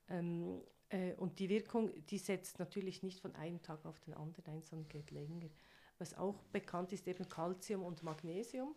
Ähm, 0.08 0.62
äh, 0.88 1.14
und 1.14 1.38
die 1.38 1.48
Wirkung, 1.48 1.90
die 2.06 2.18
setzt 2.18 2.58
natürlich 2.58 3.02
nicht 3.02 3.20
von 3.20 3.34
einem 3.34 3.62
Tag 3.62 3.84
auf 3.84 3.98
den 4.00 4.14
anderen 4.14 4.46
ein, 4.46 4.62
sondern 4.62 4.88
geht 4.88 5.10
länger. 5.10 5.48
Was 5.98 6.14
auch 6.14 6.42
bekannt 6.52 6.92
ist, 6.92 7.06
eben 7.08 7.28
Calcium 7.28 7.82
und 7.82 8.02
Magnesium. 8.02 8.74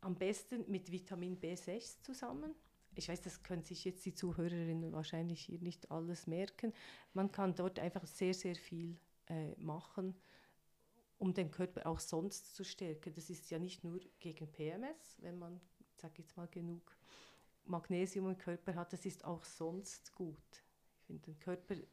Am 0.00 0.14
besten 0.14 0.64
mit 0.70 0.90
Vitamin 0.90 1.38
B6 1.38 2.02
zusammen 2.02 2.54
ich 2.98 3.08
weiß, 3.08 3.22
das 3.22 3.42
können 3.42 3.62
sich 3.62 3.84
jetzt 3.84 4.04
die 4.04 4.14
Zuhörerinnen 4.14 4.92
wahrscheinlich 4.92 5.42
hier 5.42 5.60
nicht 5.60 5.90
alles 5.90 6.26
merken. 6.26 6.72
Man 7.14 7.30
kann 7.30 7.54
dort 7.54 7.78
einfach 7.78 8.06
sehr, 8.06 8.34
sehr 8.34 8.56
viel 8.56 8.98
äh, 9.28 9.54
machen, 9.56 10.14
um 11.18 11.32
den 11.32 11.50
Körper 11.50 11.86
auch 11.86 12.00
sonst 12.00 12.54
zu 12.54 12.64
stärken. 12.64 13.14
Das 13.14 13.30
ist 13.30 13.50
ja 13.50 13.58
nicht 13.58 13.84
nur 13.84 14.00
gegen 14.18 14.50
PMS, 14.50 15.16
wenn 15.18 15.38
man, 15.38 15.60
sag 15.96 16.18
jetzt 16.18 16.36
mal, 16.36 16.48
genug 16.48 16.96
Magnesium 17.64 18.30
im 18.30 18.38
Körper 18.38 18.74
hat, 18.74 18.92
das 18.92 19.06
ist 19.06 19.24
auch 19.24 19.44
sonst 19.44 20.14
gut. 20.14 20.64
Ich 21.00 21.06
finde 21.06 21.22
den 21.22 21.38
Körper 21.38 21.74
äh, 21.74 21.84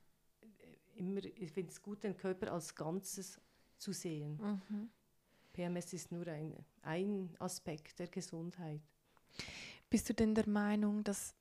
immer, 0.96 1.24
ich 1.24 1.52
finde 1.52 1.72
es 1.72 1.82
gut, 1.82 2.04
den 2.04 2.18
Körper 2.18 2.52
als 2.52 2.74
Ganzes 2.74 3.40
zu 3.78 3.92
sehen. 3.92 4.38
Mhm. 4.38 4.90
PMS 5.54 5.94
ist 5.94 6.12
nur 6.12 6.28
ein, 6.28 6.56
ein 6.82 7.36
Aspekt 7.40 8.00
der 8.00 8.08
Gesundheit. 8.08 8.82
Bist 9.96 10.10
du 10.10 10.14
denn 10.14 10.36
der 10.36 10.50
Meinung, 10.50 11.06
dass 11.06 11.34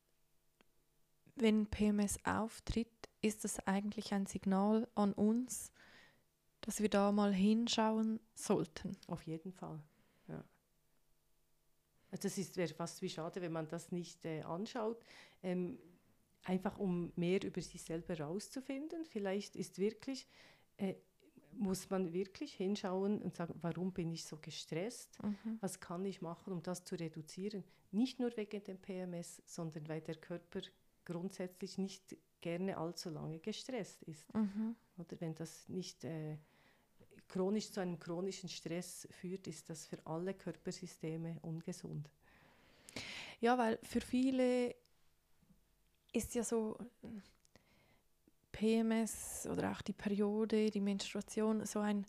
wenn 1.34 1.66
PMS 1.66 2.24
auftritt, 2.24 2.86
ist 3.20 3.42
das 3.42 3.58
eigentlich 3.66 4.14
ein 4.14 4.26
Signal 4.26 4.86
an 4.94 5.12
uns, 5.12 5.72
dass 6.60 6.80
wir 6.80 6.88
da 6.88 7.10
mal 7.10 7.34
hinschauen 7.34 8.20
sollten? 8.32 8.96
Auf 9.08 9.26
jeden 9.26 9.50
Fall. 9.50 9.82
Ja. 10.28 10.44
Das 12.12 12.38
ist 12.38 12.56
wäre 12.56 12.72
fast 12.72 13.02
wie 13.02 13.08
schade, 13.08 13.42
wenn 13.42 13.50
man 13.50 13.66
das 13.66 13.90
nicht 13.90 14.24
äh, 14.24 14.42
anschaut. 14.42 15.02
Ähm, 15.42 15.76
einfach 16.44 16.78
um 16.78 17.12
mehr 17.16 17.42
über 17.42 17.60
sich 17.60 17.82
selber 17.82 18.14
herauszufinden. 18.14 19.04
Vielleicht 19.04 19.56
ist 19.56 19.80
wirklich 19.80 20.28
äh, 20.76 20.94
muss 21.58 21.90
man 21.90 22.12
wirklich 22.12 22.54
hinschauen 22.54 23.20
und 23.22 23.34
sagen, 23.34 23.54
warum 23.62 23.92
bin 23.92 24.12
ich 24.12 24.24
so 24.24 24.36
gestresst? 24.36 25.10
Mhm. 25.22 25.58
Was 25.60 25.80
kann 25.80 26.04
ich 26.04 26.22
machen, 26.22 26.52
um 26.52 26.62
das 26.62 26.84
zu 26.84 26.94
reduzieren? 26.94 27.64
Nicht 27.92 28.20
nur 28.20 28.36
wegen 28.36 28.62
dem 28.64 28.78
PMS, 28.78 29.42
sondern 29.46 29.88
weil 29.88 30.00
der 30.00 30.16
Körper 30.16 30.60
grundsätzlich 31.04 31.78
nicht 31.78 32.16
gerne 32.40 32.76
allzu 32.76 33.10
lange 33.10 33.38
gestresst 33.38 34.02
ist. 34.02 34.32
Mhm. 34.34 34.76
Oder 34.98 35.20
wenn 35.20 35.34
das 35.34 35.68
nicht 35.68 36.04
äh, 36.04 36.36
chronisch 37.28 37.70
zu 37.70 37.80
einem 37.80 37.98
chronischen 37.98 38.48
Stress 38.48 39.08
führt, 39.10 39.46
ist 39.46 39.70
das 39.70 39.86
für 39.86 39.98
alle 40.06 40.34
Körpersysteme 40.34 41.38
ungesund. 41.42 42.08
Ja, 43.40 43.58
weil 43.58 43.78
für 43.82 44.00
viele 44.00 44.74
ist 46.12 46.34
ja 46.34 46.44
so 46.44 46.78
PMS 48.54 49.48
oder 49.50 49.72
auch 49.72 49.82
die 49.82 49.92
Periode, 49.92 50.70
die 50.70 50.80
Menstruation, 50.80 51.66
so 51.66 51.80
ein 51.80 52.06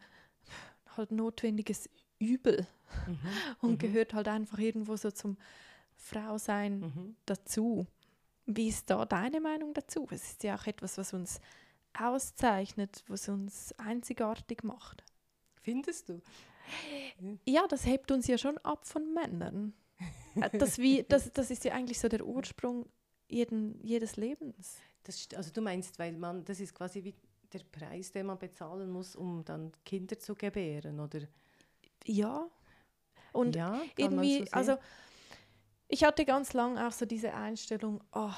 halt 0.95 1.11
notwendiges 1.11 1.89
Übel 2.19 2.67
Mhm. 3.07 3.17
und 3.61 3.71
Mhm. 3.73 3.77
gehört 3.79 4.13
halt 4.13 4.27
einfach 4.27 4.59
irgendwo 4.59 4.95
so 4.95 5.11
zum 5.11 5.37
Frausein 5.97 6.79
Mhm. 6.79 7.15
dazu. 7.25 7.87
Wie 8.45 8.67
ist 8.69 8.89
da 8.89 9.05
deine 9.05 9.41
Meinung 9.41 9.73
dazu? 9.73 10.07
Es 10.11 10.23
ist 10.31 10.43
ja 10.43 10.55
auch 10.55 10.67
etwas, 10.67 10.97
was 10.99 11.13
uns 11.13 11.41
auszeichnet, 11.97 13.03
was 13.07 13.27
uns 13.27 13.73
einzigartig 13.79 14.63
macht. 14.63 15.03
Findest 15.61 16.09
du? 16.09 16.21
Ja, 17.45 17.65
das 17.67 17.85
hebt 17.85 18.11
uns 18.11 18.27
ja 18.27 18.37
schon 18.37 18.57
ab 18.59 18.85
von 18.85 19.13
Männern. 19.13 19.73
Äh, 20.35 20.57
Das, 20.57 20.77
wie, 20.77 21.03
das, 21.07 21.31
das 21.31 21.49
ist 21.49 21.63
ja 21.63 21.73
eigentlich 21.73 21.97
so 21.99 22.09
der 22.09 22.25
Ursprung 22.25 22.85
jeden, 23.29 23.79
jedes 23.81 24.17
Lebens. 24.17 24.77
Das, 25.05 25.27
also 25.35 25.51
du 25.51 25.61
meinst, 25.61 25.97
weil 25.99 26.13
man, 26.13 26.43
das 26.43 26.59
ist 26.59 26.73
quasi 26.73 27.03
wie 27.03 27.13
der 27.53 27.61
Preis, 27.71 28.11
den 28.11 28.25
man 28.25 28.37
bezahlen 28.37 28.89
muss, 28.91 29.15
um 29.15 29.45
dann 29.45 29.71
Kinder 29.85 30.19
zu 30.19 30.35
gebären, 30.35 30.99
oder? 30.99 31.21
Ja. 32.05 32.47
Und 33.31 33.55
ja, 33.55 33.81
irgendwie, 33.97 34.39
so 34.39 34.51
also 34.51 34.77
ich 35.87 36.03
hatte 36.03 36.25
ganz 36.25 36.53
lang 36.53 36.77
auch 36.77 36.91
so 36.91 37.05
diese 37.05 37.33
Einstellung, 37.33 38.01
oh, 38.13 38.31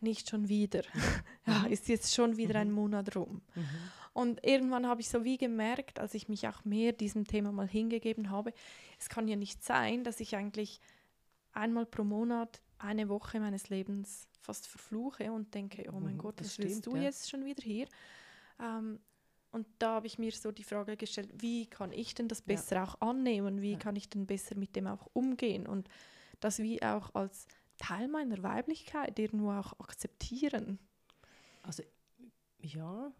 nicht 0.00 0.30
schon 0.30 0.48
wieder. 0.48 0.82
ja, 1.46 1.66
ist 1.66 1.88
jetzt 1.88 2.14
schon 2.14 2.36
wieder 2.36 2.60
ein 2.60 2.70
Monat 2.70 3.16
rum. 3.16 3.42
Mhm. 3.54 3.66
Und 4.12 4.44
irgendwann 4.46 4.86
habe 4.86 5.00
ich 5.00 5.08
so 5.08 5.24
wie 5.24 5.36
gemerkt, 5.36 5.98
als 5.98 6.14
ich 6.14 6.28
mich 6.28 6.48
auch 6.48 6.64
mehr 6.64 6.92
diesem 6.92 7.26
Thema 7.26 7.52
mal 7.52 7.68
hingegeben 7.68 8.30
habe, 8.30 8.52
es 8.98 9.08
kann 9.08 9.28
ja 9.28 9.36
nicht 9.36 9.62
sein, 9.62 10.04
dass 10.04 10.20
ich 10.20 10.36
eigentlich 10.36 10.80
einmal 11.52 11.86
pro 11.86 12.04
Monat 12.04 12.62
eine 12.78 13.08
Woche 13.08 13.40
meines 13.40 13.68
Lebens 13.68 14.28
fast 14.46 14.66
verfluche 14.66 15.32
und 15.32 15.54
denke, 15.54 15.90
oh 15.92 16.00
mein 16.00 16.14
Mhm, 16.14 16.18
Gott, 16.18 16.40
das 16.40 16.48
was 16.48 16.58
willst 16.58 16.76
stimmt, 16.82 16.86
du 16.86 16.96
ja. 16.96 17.02
jetzt 17.02 17.28
schon 17.30 17.44
wieder 17.44 17.62
hier? 17.62 17.86
Ähm, 18.60 19.00
und 19.52 19.66
da 19.78 19.94
habe 19.96 20.06
ich 20.06 20.18
mir 20.18 20.32
so 20.32 20.52
die 20.52 20.64
Frage 20.64 20.96
gestellt, 20.96 21.30
wie 21.42 21.66
kann 21.66 21.92
ich 21.92 22.14
denn 22.14 22.28
das 22.28 22.42
Ja. 22.46 22.46
besser 22.46 22.82
auch 22.84 23.00
annehmen? 23.00 23.62
Wie 23.62 23.72
Ja. 23.72 23.78
kann 23.78 23.96
ich 23.96 24.08
denn 24.08 24.26
besser 24.26 24.56
mit 24.56 24.76
dem 24.76 24.86
auch 24.86 25.08
umgehen? 25.14 25.66
Und 25.66 25.88
das 26.40 26.58
wie 26.58 26.82
auch 26.82 27.14
als 27.14 27.46
Teil 27.78 28.08
meiner 28.08 28.42
Weiblichkeit 28.42 29.18
irgendwo 29.18 29.52
auch 29.52 29.78
akzeptieren. 29.80 30.78
Also 31.62 31.82
ja, 32.60 33.12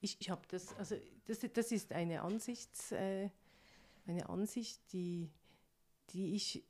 ich, 0.00 0.16
ich 0.20 0.30
habe 0.30 0.42
das, 0.48 0.74
also 0.78 0.96
das, 1.26 1.40
das 1.52 1.72
ist 1.72 1.92
eine 1.92 2.22
Ansichts, 2.22 2.92
äh, 2.92 3.28
eine 4.06 4.28
Ansicht, 4.28 4.80
die, 4.92 5.30
die 6.10 6.34
ich 6.34 6.64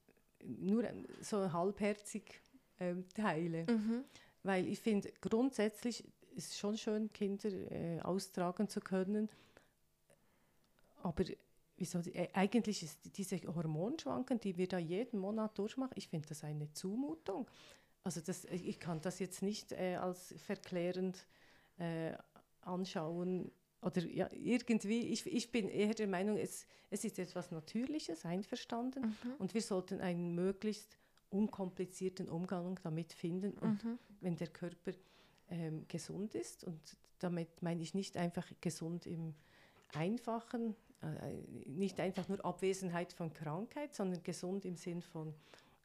nur 0.45 0.85
so 1.21 1.53
halbherzig 1.53 2.40
ähm, 2.81 3.05
teile. 3.14 3.66
Mhm. 3.69 4.05
Weil 4.43 4.66
ich 4.66 4.81
finde, 4.81 5.12
grundsätzlich 5.21 6.05
ist 6.35 6.53
es 6.53 6.59
schon 6.59 6.77
schön, 6.77 7.12
Kinder 7.12 7.51
äh, 7.51 8.01
austragen 8.01 8.69
zu 8.69 8.81
können. 8.81 9.29
Aber 11.03 11.25
wieso, 11.77 11.99
äh, 11.99 12.29
eigentlich 12.33 12.83
ist 12.83 12.99
diese 13.16 13.38
Hormonschwanken, 13.38 14.40
die 14.40 14.57
wir 14.57 14.69
da 14.69 14.79
jeden 14.79 15.21
Monat 15.21 15.57
durchmachen, 15.59 15.93
ich 15.97 16.09
finde 16.09 16.29
das 16.29 16.45
eine 16.45 16.73
Zumutung. 16.73 17.47
Also 18.03 18.21
das, 18.21 18.45
ich 18.47 18.79
kann 18.81 19.01
das 19.01 19.19
jetzt 19.19 19.43
nicht 19.43 19.73
äh, 19.73 19.97
als 19.97 20.35
verklärend 20.38 21.27
äh, 21.79 22.12
anschauen. 22.62 23.51
Oder 23.83 24.05
ja, 24.05 24.29
irgendwie, 24.33 25.09
ich, 25.09 25.27
ich 25.27 25.51
bin 25.51 25.69
eher 25.69 25.95
der 25.95 26.07
Meinung, 26.07 26.37
es, 26.37 26.66
es 26.90 27.05
ist 27.05 27.19
etwas 27.19 27.51
Natürliches, 27.51 28.25
einverstanden. 28.25 29.03
Mhm. 29.03 29.35
Und 29.38 29.55
wir 29.55 29.62
sollten 29.62 30.01
einen 30.01 30.35
möglichst 30.35 30.99
unkomplizierten 31.31 32.29
Umgang 32.29 32.79
damit 32.83 33.12
finden. 33.12 33.53
Und 33.59 33.85
Mhm. 33.85 33.99
wenn 34.21 34.37
der 34.37 34.49
Körper 34.49 34.93
ähm, 35.49 35.87
gesund 35.88 36.35
ist, 36.35 36.64
und 36.64 36.81
damit 37.19 37.62
meine 37.62 37.83
ich 37.83 37.95
nicht 37.95 38.16
einfach 38.16 38.47
gesund 38.61 39.07
im 39.07 39.35
Einfachen, 39.95 40.77
äh, 41.03 41.33
nicht 41.66 41.99
einfach 42.01 42.29
nur 42.29 42.45
Abwesenheit 42.45 43.12
von 43.12 43.33
Krankheit, 43.33 43.95
sondern 43.95 44.23
gesund 44.23 44.64
im 44.64 44.77
Sinn 44.77 45.03
von 45.03 45.35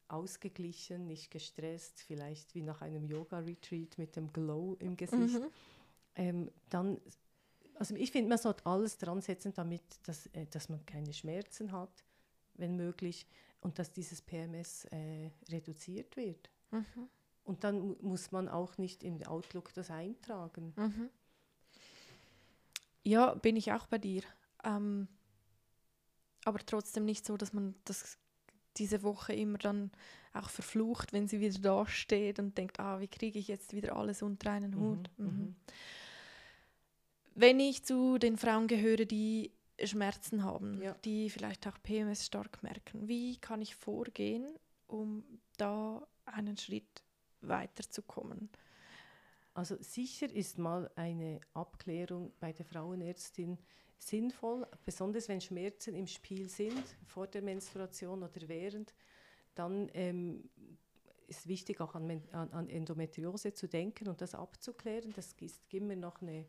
ausgeglichen, 0.08 1.08
nicht 1.08 1.32
gestresst, 1.32 2.02
vielleicht 2.02 2.54
wie 2.54 2.62
nach 2.62 2.82
einem 2.82 3.06
Yoga-Retreat 3.06 3.98
mit 3.98 4.16
dem 4.16 4.32
Glow 4.32 4.76
im 4.80 4.96
Gesicht. 4.96 5.40
Mhm. 5.40 5.50
Ähm, 6.16 6.52
dann, 6.70 7.02
also 7.76 7.96
ich 7.96 8.12
finde, 8.12 8.30
man 8.30 8.38
sollte 8.38 8.66
alles 8.66 8.98
dran 8.98 9.22
setzen, 9.22 9.54
damit, 9.54 9.82
dass, 10.04 10.28
äh, 10.28 10.46
dass 10.48 10.70
man 10.70 10.86
keine 10.86 11.12
Schmerzen 11.12 11.72
hat, 11.72 12.04
wenn 12.54 12.76
möglich, 12.76 13.26
und 13.66 13.80
dass 13.80 13.92
dieses 13.92 14.22
PMS 14.22 14.86
äh, 14.92 15.32
reduziert 15.50 16.16
wird. 16.18 16.52
Mhm. 16.70 17.10
Und 17.44 17.64
dann 17.64 17.80
mu- 17.80 17.96
muss 18.02 18.32
man 18.32 18.48
auch 18.48 18.78
nicht 18.78 19.04
im 19.04 19.22
Outlook 19.24 19.74
das 19.74 19.90
eintragen. 19.90 20.72
Mhm. 20.76 21.10
Ja, 23.04 23.34
bin 23.34 23.56
ich 23.56 23.72
auch 23.72 23.88
bei 23.88 23.98
dir. 23.98 24.22
Ähm, 24.64 25.08
aber 26.44 26.60
trotzdem 26.60 27.06
nicht 27.06 27.26
so, 27.26 27.38
dass 27.38 27.54
man 27.54 27.74
das 27.86 28.20
diese 28.78 29.02
Woche 29.02 29.34
immer 29.34 29.58
dann 29.58 29.92
auch 30.34 30.50
verflucht, 30.50 31.12
wenn 31.12 31.28
sie 31.28 31.40
wieder 31.40 31.60
da 31.60 31.88
steht 31.88 32.38
und 32.38 32.58
denkt, 32.58 32.80
ah, 32.80 33.00
wie 33.00 33.08
kriege 33.08 33.40
ich 33.40 33.48
jetzt 33.48 33.74
wieder 33.74 33.96
alles 33.96 34.22
unter 34.22 34.52
einen 34.52 34.76
Hut. 34.76 35.10
Mhm, 35.18 35.26
Mhm. 35.26 35.32
mhm. 35.40 35.56
Wenn 37.34 37.60
ich 37.60 37.84
zu 37.84 38.18
den 38.20 38.38
Frauen 38.38 38.68
gehöre, 38.68 39.06
die 39.06 39.52
Schmerzen 39.84 40.44
haben, 40.44 40.82
Ja. 40.82 40.94
die 41.06 41.30
vielleicht 41.30 41.68
auch 41.68 41.78
PMS 41.84 42.26
stark 42.26 42.64
merken, 42.64 43.08
wie 43.08 43.38
kann 43.38 43.62
ich 43.62 43.76
vorgehen, 43.76 44.58
um 44.88 45.24
da 45.58 46.08
einen 46.26 46.58
Schritt 46.58 47.04
weiterzukommen? 47.42 48.50
Also 49.54 49.78
sicher 49.82 50.30
ist 50.32 50.58
mal 50.58 50.92
eine 50.96 51.40
Abklärung 51.54 52.34
bei 52.40 52.52
der 52.52 52.66
Frauenärztin 52.66 53.58
sinnvoll, 53.98 54.68
besonders 54.84 55.30
wenn 55.30 55.40
Schmerzen 55.40 55.96
im 55.96 56.08
Spiel 56.08 56.50
sind, 56.50 56.84
vor 57.06 57.28
der 57.28 57.42
Menstruation 57.42 58.24
oder 58.24 58.48
während, 58.48 58.94
dann 59.56 59.90
ähm, 59.94 60.50
ist 61.28 61.48
wichtig 61.48 61.80
auch 61.80 61.96
an, 61.96 62.22
an 62.32 62.70
Endometriose 62.70 63.54
zu 63.54 63.68
denken 63.68 64.10
und 64.10 64.20
das 64.22 64.36
abzuklären. 64.36 65.14
Das 65.16 65.34
ist 65.40 65.62
immer 65.74 65.96
noch 65.96 66.22
eine, 66.22 66.46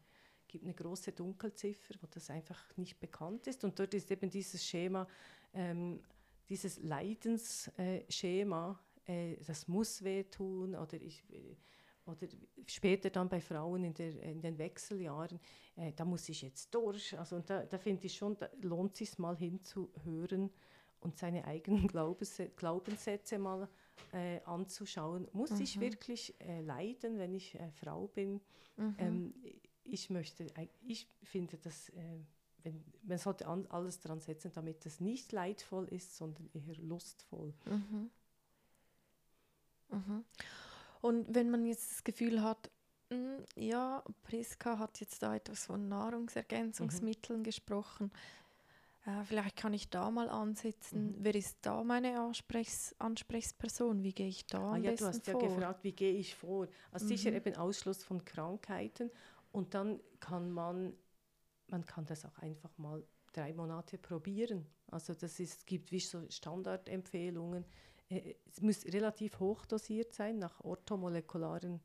gibt 0.48 0.64
eine 0.64 0.74
große 0.74 1.12
Dunkelziffer, 1.12 1.94
wo 2.00 2.06
das 2.10 2.30
einfach 2.30 2.62
nicht 2.76 2.98
bekannt 3.00 3.46
ist. 3.46 3.64
Und 3.64 3.78
dort 3.78 3.94
ist 3.94 4.10
eben 4.10 4.30
dieses 4.30 4.64
Schema, 4.64 5.06
ähm, 5.52 6.00
dieses 6.48 6.82
Leidensschema, 6.82 8.78
äh, 9.06 9.36
das 9.44 9.68
muss 9.68 10.02
wehtun 10.02 10.74
oder 10.74 11.00
ich 11.00 11.22
oder 12.06 12.28
später 12.66 13.10
dann 13.10 13.28
bei 13.28 13.40
Frauen 13.40 13.82
in, 13.82 13.94
der, 13.94 14.22
in 14.22 14.40
den 14.40 14.58
Wechseljahren, 14.58 15.40
äh, 15.74 15.92
da 15.92 16.04
muss 16.04 16.28
ich 16.28 16.42
jetzt 16.42 16.72
durch. 16.74 17.18
Also 17.18 17.36
und 17.36 17.50
da, 17.50 17.64
da 17.64 17.78
finde 17.78 18.06
ich 18.06 18.14
schon, 18.14 18.36
da 18.38 18.48
lohnt 18.60 18.92
es 18.92 18.98
sich 18.98 19.18
mal 19.18 19.36
hinzuhören 19.36 20.50
und 21.00 21.16
seine 21.18 21.44
eigenen 21.44 21.88
Glaubenssätze, 22.56 23.38
mal 23.38 23.68
äh, 24.12 24.40
anzuschauen. 24.44 25.28
Muss 25.32 25.58
ich 25.58 25.76
Mhm. 25.76 25.80
wirklich 25.80 26.40
äh, 26.40 26.60
leiden, 26.60 27.18
wenn 27.18 27.34
ich 27.34 27.54
äh, 27.56 27.70
Frau 27.72 28.06
bin? 28.06 28.40
Mhm. 28.76 28.94
Ähm, 28.98 29.34
ich 29.90 30.10
möchte, 30.10 30.46
ich 30.86 31.08
finde, 31.22 31.56
dass 31.58 31.88
äh, 31.90 32.20
wenn, 32.62 32.82
man 33.02 33.18
sollte 33.18 33.46
an, 33.46 33.66
alles 33.68 34.00
dran 34.00 34.20
setzen, 34.20 34.50
damit 34.52 34.84
es 34.86 35.00
nicht 35.00 35.32
leidvoll 35.32 35.86
ist, 35.88 36.16
sondern 36.16 36.48
eher 36.52 36.74
lustvoll. 36.76 37.54
Mhm. 37.66 38.10
Mhm. 39.90 40.24
Und 41.00 41.34
wenn 41.34 41.50
man 41.50 41.64
jetzt 41.64 41.90
das 41.92 42.04
Gefühl 42.04 42.42
hat, 42.42 42.70
"Mm, 43.10 43.38
ja, 43.54 44.02
Priska 44.24 44.78
hat 44.78 45.00
jetzt 45.00 45.22
da 45.22 45.34
etwas 45.36 45.66
von 45.66 45.88
Nahrungsergänzungsmitteln 45.88 47.44
gesprochen, 47.44 48.10
äh, 49.06 49.22
vielleicht 49.24 49.56
kann 49.56 49.72
ich 49.72 49.88
da 49.88 50.10
mal 50.10 50.28
ansetzen. 50.28 51.12
Mhm. 51.12 51.24
Wer 51.24 51.34
ist 51.36 51.58
da 51.62 51.84
meine 51.84 52.20
Ansprechs 52.20 52.94
Ansprechperson? 52.98 54.02
Wie 54.02 54.12
gehe 54.12 54.28
ich 54.28 54.46
da 54.46 54.58
Ah, 54.72 54.76
am 54.76 54.82
ja, 54.82 54.90
besten 54.90 55.04
du 55.04 55.06
hast 55.06 55.26
ja 55.28 55.32
vor? 55.32 55.48
gefragt, 55.48 55.84
wie 55.84 55.92
gehe 55.92 56.12
ich 56.14 56.34
vor? 56.34 56.66
Also 56.90 57.06
sicher 57.06 57.30
Mhm. 57.30 57.36
eben 57.36 57.56
Ausschluss 57.56 58.02
von 58.02 58.24
Krankheiten 58.24 59.10
und 59.56 59.72
dann 59.72 60.00
kann 60.20 60.50
man, 60.50 60.92
man 61.68 61.86
kann 61.86 62.04
das 62.04 62.26
auch 62.26 62.38
einfach 62.40 62.76
mal 62.76 63.02
drei 63.32 63.54
Monate 63.54 63.96
probieren. 63.96 64.66
Also 64.88 65.14
das 65.14 65.40
ist, 65.40 65.66
gibt 65.66 65.92
wie 65.92 66.00
so 66.00 66.28
Standardempfehlungen. 66.28 67.64
Äh, 68.10 68.34
Es 68.50 68.60
muss 68.60 68.84
relativ 68.84 69.40
hoch 69.40 69.64
dosiert 69.64 70.12
sein 70.12 70.38
nach 70.38 70.60
orthomolekularen 70.60 71.80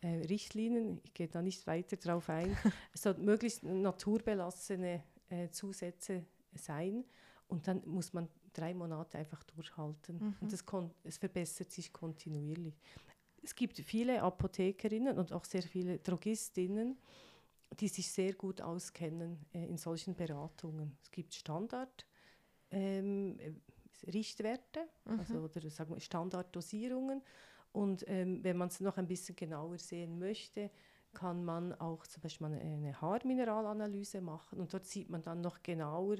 äh, 0.00 0.26
Richtlinien. 0.28 1.00
Ich 1.02 1.12
gehe 1.12 1.26
da 1.26 1.42
nicht 1.42 1.66
weiter 1.66 1.96
drauf 1.96 2.28
ein. 2.28 2.56
es 2.94 3.02
soll 3.02 3.14
möglichst 3.14 3.64
naturbelassene 3.64 5.02
äh, 5.28 5.48
Zusätze 5.50 6.24
sein 6.54 7.04
und 7.48 7.66
dann 7.66 7.82
muss 7.84 8.12
man 8.12 8.28
drei 8.52 8.74
Monate 8.74 9.18
einfach 9.18 9.42
durchhalten. 9.42 10.18
Mhm. 10.18 10.36
Und 10.40 10.66
kon 10.66 10.94
es 11.02 11.18
verbessert 11.18 11.72
sich 11.72 11.92
kontinuierlich. 11.92 12.80
Es 13.48 13.54
gibt 13.54 13.78
viele 13.78 14.22
Apothekerinnen 14.22 15.16
und 15.16 15.32
auch 15.32 15.46
sehr 15.46 15.62
viele 15.62 15.98
Drogistinnen, 16.00 16.98
die 17.80 17.88
sich 17.88 18.12
sehr 18.12 18.34
gut 18.34 18.60
auskennen 18.60 19.38
äh, 19.54 19.64
in 19.64 19.78
solchen 19.78 20.14
Beratungen. 20.14 20.98
Es 21.02 21.10
gibt 21.10 21.32
Standard. 21.32 22.04
Ähm, 22.70 23.38
Richtwerte 24.06 24.86
mhm. 25.06 25.18
also, 25.18 25.38
oder 25.40 25.70
sagen 25.70 25.94
wir 25.94 26.00
Standarddosierungen. 26.00 27.22
Und 27.72 28.04
ähm, 28.06 28.44
wenn 28.44 28.58
man 28.58 28.68
es 28.68 28.80
noch 28.80 28.98
ein 28.98 29.06
bisschen 29.06 29.34
genauer 29.34 29.78
sehen 29.78 30.18
möchte, 30.18 30.70
kann 31.14 31.42
man 31.42 31.72
auch 31.80 32.06
zum 32.06 32.22
Beispiel 32.22 32.48
eine 32.48 33.00
Haarmineralanalyse 33.00 34.20
machen 34.20 34.60
und 34.60 34.74
dort 34.74 34.84
sieht 34.84 35.08
man 35.08 35.22
dann 35.22 35.40
noch 35.40 35.62
genauer, 35.62 36.18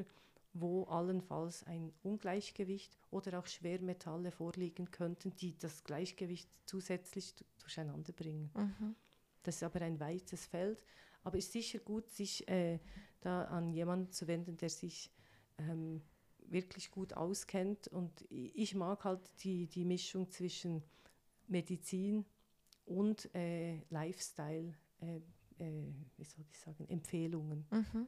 wo 0.60 0.84
allenfalls 0.84 1.64
ein 1.64 1.92
Ungleichgewicht 2.02 2.96
oder 3.10 3.38
auch 3.38 3.46
Schwermetalle 3.46 4.30
vorliegen 4.30 4.90
könnten, 4.90 5.34
die 5.36 5.56
das 5.58 5.84
Gleichgewicht 5.84 6.48
zusätzlich 6.66 7.34
durcheinander 7.58 8.12
bringen. 8.12 8.50
Mhm. 8.54 8.94
Das 9.42 9.56
ist 9.56 9.62
aber 9.62 9.82
ein 9.82 10.00
weites 10.00 10.46
Feld, 10.46 10.84
aber 11.24 11.38
es 11.38 11.46
ist 11.46 11.52
sicher 11.52 11.78
gut, 11.78 12.10
sich 12.10 12.48
äh, 12.48 12.78
da 13.20 13.44
an 13.44 13.72
jemanden 13.72 14.12
zu 14.12 14.26
wenden, 14.26 14.56
der 14.56 14.70
sich 14.70 15.10
ähm, 15.58 16.02
wirklich 16.50 16.90
gut 16.90 17.12
auskennt. 17.14 17.88
Und 17.88 18.26
ich 18.30 18.74
mag 18.74 19.04
halt 19.04 19.20
die, 19.42 19.66
die 19.66 19.84
Mischung 19.84 20.30
zwischen 20.30 20.82
Medizin 21.46 22.24
und 22.84 23.34
äh, 23.34 23.80
Lifestyle, 23.90 24.74
äh, 25.00 25.16
äh, 25.58 25.92
wie 26.16 26.24
soll 26.24 26.44
ich 26.50 26.58
sagen, 26.58 26.88
Empfehlungen. 26.88 27.66
Mhm. 27.70 28.06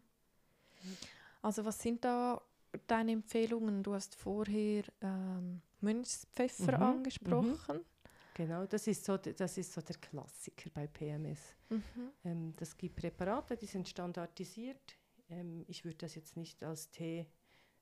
Also 1.42 1.64
was 1.64 1.78
sind 1.78 2.04
da 2.04 2.40
deine 2.86 3.12
Empfehlungen? 3.12 3.82
Du 3.82 3.94
hast 3.94 4.14
vorher 4.14 4.84
ähm, 5.00 5.62
Mönchspfeffer 5.80 6.76
mhm. 6.76 6.82
angesprochen. 6.82 7.76
Mhm. 7.76 7.84
Genau, 8.34 8.64
das 8.64 8.86
ist, 8.86 9.04
so, 9.04 9.16
das 9.16 9.58
ist 9.58 9.72
so 9.72 9.80
der 9.80 9.96
Klassiker 9.96 10.70
bei 10.72 10.86
PMS. 10.86 11.40
Mhm. 11.68 11.82
Ähm, 12.24 12.54
das 12.56 12.76
gibt 12.76 12.96
Präparate, 12.96 13.56
die 13.56 13.66
sind 13.66 13.88
standardisiert. 13.88 14.96
Ähm, 15.28 15.64
ich 15.68 15.84
würde 15.84 15.98
das 15.98 16.14
jetzt 16.14 16.36
nicht 16.36 16.62
als 16.62 16.90
Tee 16.90 17.26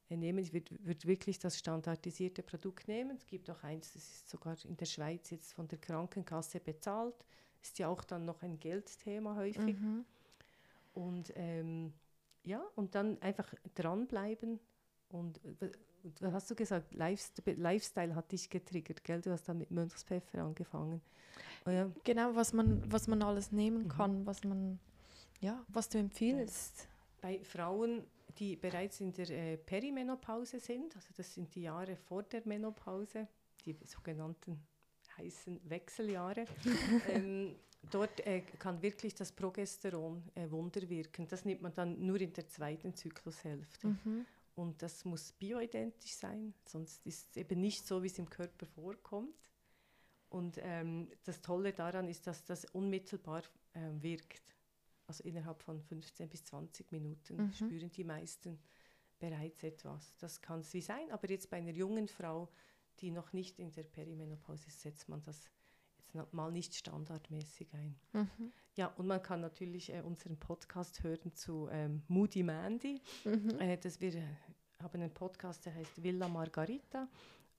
nehmen. 0.08 0.38
Ich 0.38 0.52
würde 0.52 0.76
würd 0.84 1.06
wirklich 1.06 1.38
das 1.38 1.58
standardisierte 1.58 2.42
Produkt 2.42 2.88
nehmen. 2.88 3.16
Es 3.16 3.26
gibt 3.26 3.50
auch 3.50 3.62
eins, 3.62 3.92
das 3.92 4.02
ist 4.02 4.30
sogar 4.30 4.56
in 4.64 4.76
der 4.76 4.86
Schweiz 4.86 5.30
jetzt 5.30 5.52
von 5.52 5.68
der 5.68 5.78
Krankenkasse 5.78 6.60
bezahlt. 6.60 7.14
Ist 7.62 7.78
ja 7.78 7.88
auch 7.88 8.04
dann 8.04 8.24
noch 8.24 8.42
ein 8.42 8.58
Geldthema 8.58 9.36
häufig. 9.36 9.78
Mhm. 9.78 10.04
Und 10.94 11.32
ähm, 11.36 11.92
ja, 12.44 12.62
und 12.76 12.94
dann 12.94 13.20
einfach 13.22 13.52
dranbleiben. 13.74 14.60
Und 15.08 15.40
was 16.20 16.32
hast 16.32 16.50
du 16.50 16.54
gesagt? 16.54 16.94
Lifestyle 16.94 18.14
hat 18.14 18.30
dich 18.32 18.50
getriggert, 18.50 19.04
gell? 19.04 19.20
Du 19.20 19.30
hast 19.30 19.48
dann 19.48 19.58
mit 19.58 19.70
Mönchspfeffer 19.70 20.42
angefangen. 20.42 21.00
Oh 21.66 21.70
ja. 21.70 21.90
Genau, 22.04 22.34
was 22.34 22.52
man, 22.52 22.82
was 22.90 23.08
man 23.08 23.22
alles 23.22 23.52
nehmen 23.52 23.84
mhm. 23.84 23.88
kann, 23.88 24.26
was 24.26 24.44
man, 24.44 24.78
ja, 25.40 25.64
was 25.68 25.88
du 25.88 25.98
empfiehlst. 25.98 26.88
Bei 27.20 27.42
Frauen 27.42 28.04
die 28.38 28.56
bereits 28.56 29.00
in 29.00 29.12
der 29.12 29.30
äh, 29.30 29.56
Perimenopause 29.56 30.60
sind, 30.60 30.94
also 30.94 31.08
das 31.16 31.34
sind 31.34 31.54
die 31.54 31.62
Jahre 31.62 31.96
vor 31.96 32.22
der 32.22 32.42
Menopause, 32.44 33.26
die 33.64 33.76
sogenannten 33.84 34.62
heißen 35.18 35.60
Wechseljahre. 35.68 36.46
ähm, 37.08 37.56
dort 37.90 38.24
äh, 38.26 38.40
kann 38.58 38.80
wirklich 38.82 39.14
das 39.14 39.32
Progesteron 39.32 40.22
äh, 40.34 40.50
Wunder 40.50 40.88
wirken. 40.88 41.26
Das 41.28 41.44
nimmt 41.44 41.62
man 41.62 41.74
dann 41.74 42.04
nur 42.04 42.20
in 42.20 42.32
der 42.32 42.48
zweiten 42.48 42.94
Zyklushälfte. 42.94 43.88
Mhm. 43.88 44.26
Und 44.54 44.82
das 44.82 45.04
muss 45.04 45.32
bioidentisch 45.32 46.14
sein, 46.14 46.52
sonst 46.64 47.06
ist 47.06 47.28
es 47.30 47.36
eben 47.36 47.60
nicht 47.60 47.86
so, 47.86 48.02
wie 48.02 48.08
es 48.08 48.18
im 48.18 48.28
Körper 48.28 48.66
vorkommt. 48.66 49.52
Und 50.30 50.58
ähm, 50.60 51.08
das 51.24 51.40
Tolle 51.40 51.72
daran 51.72 52.08
ist, 52.08 52.26
dass 52.26 52.44
das 52.44 52.64
unmittelbar 52.64 53.42
äh, 53.74 53.80
wirkt. 54.02 54.42
Also 55.06 55.22
innerhalb 55.24 55.62
von 55.62 55.80
15 55.80 56.28
bis 56.28 56.44
20 56.44 56.90
Minuten 56.92 57.36
mhm. 57.36 57.52
spüren 57.52 57.90
die 57.90 58.04
meisten 58.04 58.58
bereits 59.18 59.62
etwas. 59.62 60.14
Das 60.18 60.42
kann 60.42 60.60
es 60.60 60.74
wie 60.74 60.82
sein, 60.82 61.10
aber 61.10 61.30
jetzt 61.30 61.50
bei 61.50 61.58
einer 61.58 61.72
jungen 61.72 62.08
Frau, 62.08 62.48
die 63.00 63.10
noch 63.10 63.32
nicht 63.32 63.58
in 63.58 63.72
der 63.72 63.84
Perimenopause 63.84 64.68
ist, 64.68 64.80
setzt 64.80 65.08
man 65.08 65.22
das 65.22 65.50
jetzt 66.12 66.32
mal 66.32 66.50
nicht 66.50 66.74
standardmäßig 66.74 67.68
ein. 67.74 67.96
Mhm. 68.12 68.52
Ja, 68.76 68.86
und 68.96 69.06
man 69.06 69.22
kann 69.22 69.40
natürlich 69.40 69.92
äh, 69.92 70.00
unseren 70.00 70.36
Podcast 70.38 71.02
hören 71.02 71.34
zu 71.34 71.68
ähm, 71.70 72.02
Moody 72.08 72.42
Mandy. 72.42 73.00
Mhm. 73.24 73.58
Äh, 73.58 73.76
das 73.76 74.00
wir 74.00 74.14
äh, 74.14 74.22
haben 74.82 75.02
einen 75.02 75.12
Podcast, 75.12 75.66
der 75.66 75.74
heißt 75.74 76.02
Villa 76.02 76.28
Margarita. 76.28 77.08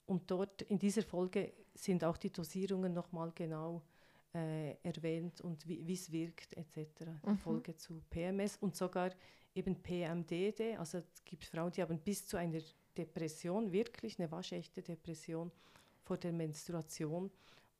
Und 0.06 0.30
dort 0.32 0.64
in 0.64 0.80
dieser 0.80 1.04
Folge 1.04 1.54
sind 1.76 2.04
auch 2.04 2.18
die 2.18 2.32
Dosierungen 2.32 2.94
nochmal 2.94 3.32
genau 3.36 3.84
äh, 4.34 4.76
erwähnt 4.84 5.42
und 5.42 5.68
wie 5.68 5.94
es 5.94 6.12
wirkt 6.12 6.54
etc. 6.54 7.06
Mhm. 7.26 7.38
Folge 7.38 7.76
zu 7.76 8.02
PMS 8.10 8.58
und 8.58 8.76
sogar 8.76 9.12
eben 9.54 9.76
PMDD. 9.76 10.78
Also 10.78 11.00
es 11.00 11.24
gibt 11.26 11.46
Frauen, 11.46 11.72
die 11.72 11.82
haben 11.82 12.00
bis 12.00 12.26
zu 12.26 12.38
einer 12.38 12.60
Depression, 13.00 13.72
wirklich 13.72 14.20
eine 14.20 14.30
waschechte 14.32 14.82
Depression 14.82 15.52
vor 16.04 16.18
der 16.18 16.34
Menstruation. 16.34 17.32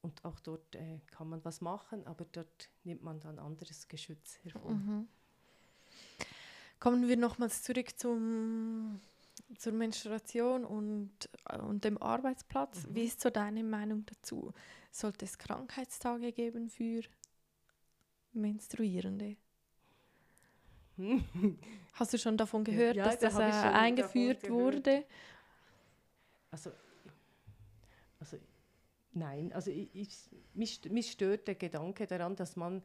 Und 0.02 0.24
auch 0.24 0.40
dort 0.40 0.76
äh, 0.76 1.02
kann 1.08 1.28
man 1.28 1.44
was 1.44 1.60
machen, 1.60 2.08
aber 2.08 2.26
dort 2.32 2.70
nimmt 2.86 3.04
man 3.04 3.20
dann 3.20 3.38
anderes 3.38 3.88
Geschütz 3.90 4.40
hervor. 4.44 4.72
Mhm. 4.72 5.08
Kommen 6.80 7.10
wir 7.10 7.18
nochmals 7.18 7.64
zurück 7.64 8.00
zum, 8.00 9.02
zur 9.58 9.74
Menstruation 9.74 10.64
und, 10.64 11.12
äh, 11.50 11.60
und 11.60 11.84
dem 11.84 12.02
Arbeitsplatz. 12.02 12.88
Mhm. 12.88 12.96
Wie 12.96 13.04
ist 13.04 13.20
so 13.20 13.30
deine 13.30 13.64
Meinung 13.64 14.06
dazu? 14.06 14.54
Sollte 14.90 15.26
es 15.26 15.38
Krankheitstage 15.38 16.32
geben 16.32 16.70
für 16.70 17.02
Menstruierende? 18.32 19.36
Hast 21.94 22.14
du 22.14 22.18
schon 22.18 22.38
davon 22.38 22.64
gehört, 22.64 22.96
ja, 22.96 23.06
dass 23.06 23.20
das 23.20 23.36
äh, 23.38 23.42
eingeführt 23.42 24.50
wurde? 24.50 25.06
Also, 26.52 26.72
also 28.20 28.38
nein, 29.14 29.52
also 29.54 29.72
ich, 29.72 29.90
ich, 29.94 30.18
mich, 30.54 30.82
mich 30.90 31.12
stört 31.12 31.48
der 31.48 31.56
Gedanke 31.56 32.08
daran, 32.08 32.36
dass 32.36 32.56
man, 32.56 32.84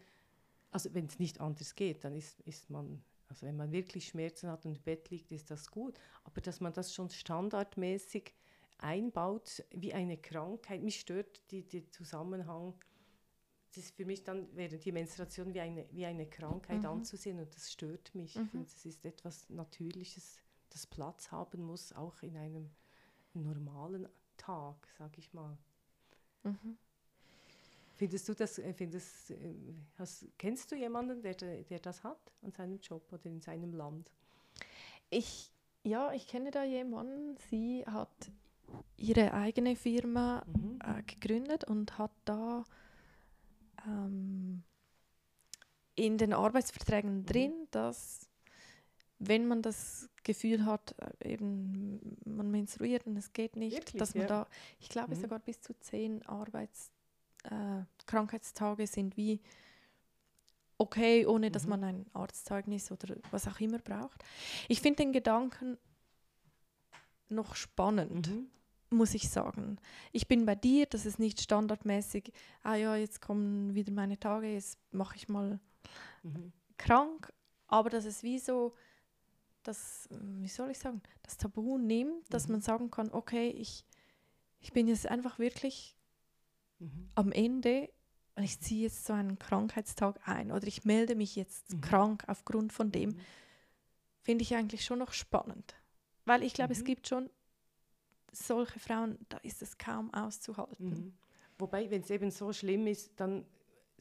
also 0.70 0.92
wenn 0.94 1.07
es 1.07 1.18
nicht 1.18 1.40
anders 1.40 1.74
geht, 1.74 2.05
dann 2.05 2.14
ist, 2.14 2.40
ist 2.40 2.70
man, 2.70 3.03
also 3.29 3.46
wenn 3.46 3.57
man 3.57 3.72
wirklich 3.72 4.09
Schmerzen 4.09 4.50
hat 4.50 4.64
und 4.66 4.77
im 4.77 4.83
Bett 4.83 5.11
liegt, 5.11 5.33
ist 5.33 5.50
das 5.50 5.70
gut, 5.70 5.98
aber 6.24 6.40
dass 6.40 6.61
man 6.61 6.72
das 6.72 6.94
schon 6.94 7.11
standardmäßig 7.11 8.33
einbaut 8.79 9.64
wie 9.70 9.94
eine 9.94 10.16
Krankheit. 10.16 10.83
Mich 10.83 11.00
stört 11.00 11.40
die, 11.50 11.62
der 11.62 11.90
Zusammenhang. 11.90 12.74
Das 13.75 13.87
ist 13.87 13.97
für 13.97 14.05
mich 14.05 14.23
dann 14.23 14.47
während 14.55 14.85
die 14.85 14.93
Menstruation 14.93 15.53
wie 15.53 15.61
eine, 15.61 15.85
wie 15.91 16.07
eine 16.07 16.27
Krankheit 16.27 16.83
mhm. 16.83 16.87
anzusehen 16.87 17.41
und 17.41 17.53
das 17.57 17.73
stört 17.73 18.15
mich. 18.15 18.37
Mhm. 18.37 18.43
Ich 18.45 18.51
finde, 18.51 18.67
es 18.69 18.87
ist 18.87 19.05
etwas 19.05 19.51
Natürliches, 19.51 20.39
das 20.71 20.87
Platz 20.87 21.33
haben 21.33 21.65
muss, 21.65 21.93
auch 21.93 22.23
in 22.23 22.37
einem 22.37 22.71
normalen 23.33 24.09
Tag, 24.37 24.77
sage 24.97 25.19
ich 25.19 25.35
mal. 25.35 25.59
Mhm. 26.45 26.79
Findest 27.97 28.29
du 28.29 28.35
das, 28.35 28.61
äh, 28.61 28.73
findest, 28.73 29.33
äh, 29.33 29.55
hast, 29.99 30.27
kennst 30.39 30.71
du 30.71 30.77
jemanden, 30.77 31.21
der, 31.21 31.35
der 31.35 31.81
das 31.81 32.05
hat 32.05 32.33
an 32.43 32.53
seinem 32.53 32.79
Job 32.79 33.13
oder 33.13 33.27
in 33.27 33.41
seinem 33.41 33.73
Land? 33.73 34.13
Ich, 35.11 35.51
ja, 35.83 36.13
ich 36.13 36.29
kenne 36.29 36.53
da 36.53 36.63
jemanden, 36.63 37.37
sie 37.51 37.85
hat 37.87 38.31
ihre 38.97 39.35
eigene 39.35 39.75
Firma 39.75 40.45
mhm. 40.47 40.79
äh, 40.85 41.03
gegründet 41.03 41.65
und 41.65 41.99
hat 41.99 42.13
da 42.25 42.65
ähm, 43.87 44.63
in 45.95 46.19
den 46.19 46.33
Arbeitsverträgen 46.33 47.19
mhm. 47.19 47.27
drin, 47.27 47.53
dass 47.71 48.29
wenn 49.19 49.47
man 49.47 49.63
das 49.63 50.09
Gefühl 50.23 50.67
hat, 50.67 50.95
äh, 51.21 51.33
eben 51.33 52.19
man 52.25 52.51
menstruiert 52.51 53.07
und 53.07 53.17
es 53.17 53.33
geht 53.33 53.57
nicht, 53.57 53.77
Wirklich, 53.77 53.99
dass 53.99 54.15
man 54.15 54.23
ja. 54.23 54.29
da, 54.29 54.47
ich 54.79 54.89
glaube 54.89 55.15
mhm. 55.15 55.21
sogar 55.21 55.39
bis 55.39 55.61
zu 55.61 55.79
zehn 55.79 56.25
Arbeits, 56.27 56.91
äh, 57.45 57.83
Krankheitstage 58.07 58.87
sind 58.87 59.17
wie 59.17 59.41
okay, 60.79 61.27
ohne 61.27 61.51
dass 61.51 61.65
mhm. 61.65 61.71
man 61.71 61.85
ein 61.85 62.07
Arztzeugnis 62.13 62.91
oder 62.91 63.17
was 63.31 63.47
auch 63.47 63.61
immer 63.61 63.79
braucht. 63.79 64.25
Ich 64.69 64.81
finde 64.81 65.05
den 65.05 65.13
Gedanken 65.13 65.79
noch 67.29 67.55
spannend. 67.55 68.29
Mhm 68.29 68.51
muss 68.90 69.15
ich 69.15 69.29
sagen. 69.29 69.79
Ich 70.13 70.29
bin 70.29 70.47
bei 70.47 70.55
dir, 70.55 70.87
das 70.87 71.05
ist 71.05 71.19
nicht 71.19 71.40
standardmäßig, 71.40 72.33
ah 72.63 72.77
ja, 72.77 72.95
jetzt 72.97 73.21
kommen 73.21 73.75
wieder 73.75 73.92
meine 73.92 74.21
Tage, 74.21 74.53
jetzt 74.53 74.79
mache 74.92 75.17
ich 75.17 75.29
mal 75.29 75.59
mhm. 76.23 76.53
krank, 76.77 77.33
aber 77.67 77.91
das 77.91 78.05
ist 78.05 78.23
wie 78.23 78.39
so, 78.39 78.75
das, 79.63 80.09
wie 80.11 80.49
soll 80.49 80.71
ich 80.71 80.79
sagen, 80.79 81.03
das 81.23 81.37
Tabu 81.37 81.79
nimmt, 81.79 82.33
dass 82.33 82.47
mhm. 82.47 82.53
man 82.53 82.61
sagen 82.61 82.91
kann, 82.91 83.11
okay, 83.13 83.49
ich, 83.51 83.85
ich 84.61 84.73
bin 84.73 84.89
jetzt 84.89 85.07
einfach 85.07 85.39
wirklich 85.39 85.97
mhm. 86.79 87.09
am 87.15 87.33
Ende 87.33 87.91
und 88.37 88.43
ich 88.43 88.61
ziehe 88.61 88.83
jetzt 88.83 89.05
so 89.05 89.13
einen 89.13 89.39
Krankheitstag 89.39 90.21
ein 90.29 90.51
oder 90.51 90.67
ich 90.67 90.85
melde 90.85 91.15
mich 91.15 91.37
jetzt 91.37 91.73
mhm. 91.73 91.81
krank 91.81 92.25
aufgrund 92.27 92.73
von 92.73 92.91
dem, 92.91 93.11
mhm. 93.11 93.21
finde 94.23 94.43
ich 94.43 94.55
eigentlich 94.55 94.85
schon 94.85 94.99
noch 94.99 95.13
spannend. 95.13 95.75
Weil 96.25 96.43
ich 96.43 96.55
glaube, 96.55 96.73
es 96.73 96.85
gibt 96.85 97.07
schon 97.07 97.29
solche 98.33 98.81
Frauen, 98.81 99.19
da 99.29 99.37
ist 99.39 99.63
es 99.63 99.79
kaum 99.79 100.13
auszuhalten. 100.13 101.17
Wobei, 101.59 101.91
wenn 101.91 102.03
es 102.03 102.11
eben 102.11 102.31
so 102.31 102.53
schlimm 102.53 102.87
ist, 102.87 103.13
dann 103.17 103.47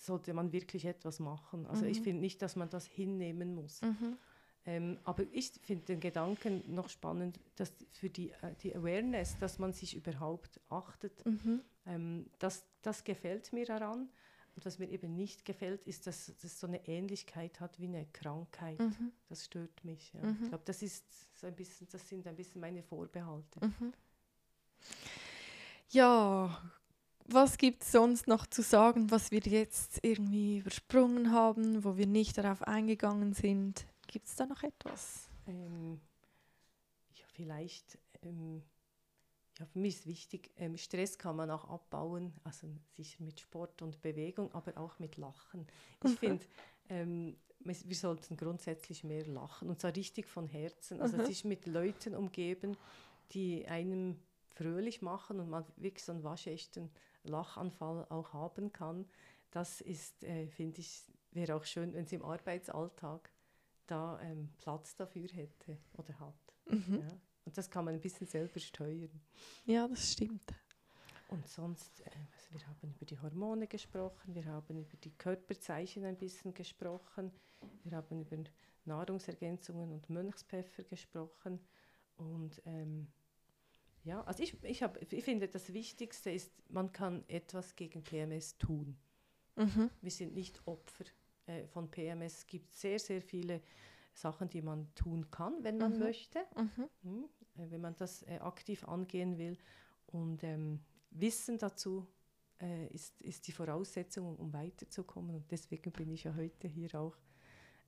sollte 0.06 0.34
man 0.34 0.52
wirklich 0.52 0.86
etwas 0.86 1.20
machen. 1.20 1.66
Also 1.68 1.86
mhm. 1.86 1.92
ich 1.92 2.02
finde 2.02 2.22
nicht, 2.22 2.42
dass 2.42 2.56
man 2.56 2.70
das 2.70 2.86
hinnehmen 2.86 3.56
muss. 3.56 3.82
Mhm. 3.82 4.18
Ähm, 4.66 4.98
aber 5.04 5.24
ich 5.32 5.52
finde 5.62 5.86
den 5.86 6.00
Gedanken 6.00 6.64
noch 6.74 6.90
spannend, 6.90 7.40
dass 7.56 7.74
für 7.92 8.10
die, 8.10 8.32
äh, 8.32 8.56
die 8.62 8.76
Awareness, 8.76 9.38
dass 9.40 9.60
man 9.60 9.74
sich 9.74 9.96
überhaupt 9.96 10.60
achtet, 10.70 11.26
mhm. 11.26 11.62
ähm, 11.86 12.30
das, 12.40 12.66
das 12.82 13.04
gefällt 13.04 13.52
mir 13.52 13.66
daran. 13.66 14.10
Und 14.56 14.66
was 14.66 14.78
mir 14.78 14.88
eben 14.90 15.16
nicht 15.16 15.46
gefällt, 15.46 15.84
ist, 15.84 16.06
dass 16.06 16.32
das 16.42 16.60
so 16.60 16.68
eine 16.68 16.88
Ähnlichkeit 16.88 17.60
hat 17.60 17.80
wie 17.80 17.88
eine 17.88 18.06
Krankheit. 18.14 18.80
Mhm. 18.80 19.12
Das 19.28 19.46
stört 19.46 19.84
mich. 19.84 20.14
Ja. 20.14 20.22
Mhm. 20.22 20.40
Ich 20.44 20.50
glaube, 20.50 20.64
das 20.66 20.82
ist 20.82 21.06
so 21.40 21.48
ein 21.48 21.56
bisschen, 21.56 21.88
das 21.92 22.08
sind 22.08 22.28
ein 22.28 22.36
bisschen 22.36 22.62
meine 22.62 22.84
Vorbehalte. 22.84 23.66
Mhm. 23.66 23.94
Ja, 25.90 26.72
was 27.26 27.58
gibt 27.58 27.84
es 27.84 27.92
sonst 27.92 28.28
noch 28.28 28.46
zu 28.48 28.62
sagen, 28.62 29.12
was 29.12 29.32
wir 29.32 29.42
jetzt 29.42 30.00
irgendwie 30.04 30.60
übersprungen 30.60 31.32
haben, 31.32 31.84
wo 31.84 31.98
wir 31.98 32.08
nicht 32.08 32.38
darauf 32.38 32.62
eingegangen 32.64 33.34
sind? 33.34 33.86
Gibt 34.08 34.28
es 34.28 34.36
da 34.36 34.46
noch 34.46 34.64
etwas? 34.64 35.30
Ähm, 35.48 36.00
ja, 37.14 37.26
vielleicht, 37.34 37.98
ähm, 38.22 38.62
ja, 39.60 39.66
für 39.66 39.80
mich 39.80 39.96
ist 39.96 40.08
wichtig, 40.08 40.52
ähm, 40.58 40.78
Stress 40.78 41.18
kann 41.18 41.36
man 41.36 41.50
auch 41.50 41.70
abbauen, 41.70 42.34
also 42.44 42.68
sicher 42.96 43.24
mit 43.24 43.40
Sport 43.40 43.82
und 43.82 44.02
Bewegung, 44.02 44.52
aber 44.54 44.78
auch 44.78 45.00
mit 45.00 45.18
Lachen. 45.18 45.68
Ich 46.04 46.12
mhm. 46.12 46.18
finde, 46.18 46.46
ähm, 46.90 47.38
wir 47.60 47.96
sollten 47.96 48.36
grundsätzlich 48.36 49.04
mehr 49.04 49.26
lachen 49.26 49.70
und 49.70 49.80
zwar 49.80 49.96
richtig 49.96 50.28
von 50.28 50.48
Herzen. 50.48 51.02
Also 51.02 51.18
mhm. 51.18 51.26
sich 51.26 51.46
mit 51.46 51.66
Leuten 51.66 52.16
umgeben, 52.16 52.76
die 53.32 53.66
einem 53.68 54.20
fröhlich 54.54 55.02
machen 55.02 55.40
und 55.40 55.50
man 55.50 55.66
wirklich 55.78 56.04
so 56.04 56.12
einen 56.12 56.24
waschechten 56.24 56.92
Lachanfall 57.24 58.06
auch 58.10 58.34
haben 58.34 58.72
kann. 58.72 59.06
Das 59.52 59.82
ist, 59.82 60.24
äh, 60.24 60.48
finde 60.48 60.82
ich, 60.82 61.04
wäre 61.32 61.56
auch 61.56 61.64
schön, 61.64 61.94
wenn 61.94 62.06
es 62.06 62.12
im 62.12 62.24
Arbeitsalltag 62.24 63.32
da 63.88 64.20
ähm, 64.22 64.50
Platz 64.58 64.96
dafür 64.96 65.28
hätte 65.28 65.78
oder 65.94 66.20
hat. 66.20 66.56
Mhm. 66.66 67.00
Ja. 67.02 67.20
Und 67.46 67.58
das 67.58 67.70
kann 67.70 67.86
man 67.86 67.94
ein 67.94 68.02
bisschen 68.02 68.28
selber 68.28 68.60
steuern. 68.60 69.22
Ja, 69.66 69.88
das 69.88 70.14
stimmt. 70.14 70.54
Und 71.30 71.48
sonst, 71.48 72.02
äh, 72.02 72.10
also 72.32 72.52
wir 72.52 72.68
haben 72.68 72.94
über 72.96 73.06
die 73.06 73.20
Hormone 73.20 73.68
gesprochen, 73.68 74.36
wir 74.36 74.46
haben 74.46 74.78
über 74.78 74.98
die 74.98 75.12
Körperzeichen 75.12 76.06
ein 76.06 76.18
bisschen 76.18 76.54
gesprochen, 76.54 77.32
wir 77.84 77.98
haben 77.98 78.22
über 78.22 78.38
Nahrungsergänzungen 78.86 79.92
und 79.92 80.10
Mönchspfeffer 80.10 80.84
gesprochen. 80.84 81.60
Und 82.18 82.62
ähm, 82.66 83.08
ja, 84.04 84.22
also 84.24 84.44
ich, 84.44 84.62
ich, 84.64 84.84
hab, 84.84 85.02
ich 85.12 85.24
finde, 85.24 85.48
das 85.48 85.74
Wichtigste 85.74 86.32
ist, 86.32 86.52
man 86.70 86.92
kann 86.92 87.24
etwas 87.28 87.76
gegen 87.76 88.04
PMS 88.04 88.58
tun. 88.58 88.98
Mhm. 89.56 89.90
Wir 90.02 90.12
sind 90.12 90.34
nicht 90.34 90.62
Opfer 90.66 91.06
äh, 91.46 91.66
von 91.68 91.90
PMS. 91.90 92.40
Es 92.40 92.48
gibt 92.48 92.74
sehr, 92.74 93.00
sehr 93.00 93.22
viele 93.22 93.62
Sachen, 94.14 94.50
die 94.50 94.62
man 94.62 94.94
tun 94.96 95.30
kann, 95.32 95.64
wenn 95.64 95.78
man 95.78 95.94
mhm. 95.94 96.00
möchte, 96.00 96.40
mhm. 96.56 96.90
Hm, 97.04 97.30
äh, 97.56 97.72
wenn 97.72 97.82
man 97.82 97.96
das 97.96 98.24
äh, 98.24 98.40
aktiv 98.40 98.84
angehen 98.88 99.38
will. 99.38 99.58
Und 100.08 100.44
ähm, 100.44 100.80
Wissen 101.12 101.58
dazu 101.58 102.08
äh, 102.62 102.88
ist, 102.88 103.22
ist 103.22 103.48
die 103.48 103.52
Voraussetzung, 103.52 104.36
um 104.36 104.54
weiterzukommen. 104.54 105.36
Und 105.36 105.52
deswegen 105.52 105.92
bin 105.92 106.10
ich 106.10 106.24
ja 106.26 106.36
heute 106.36 106.68
hier 106.68 106.94
auch 106.96 107.16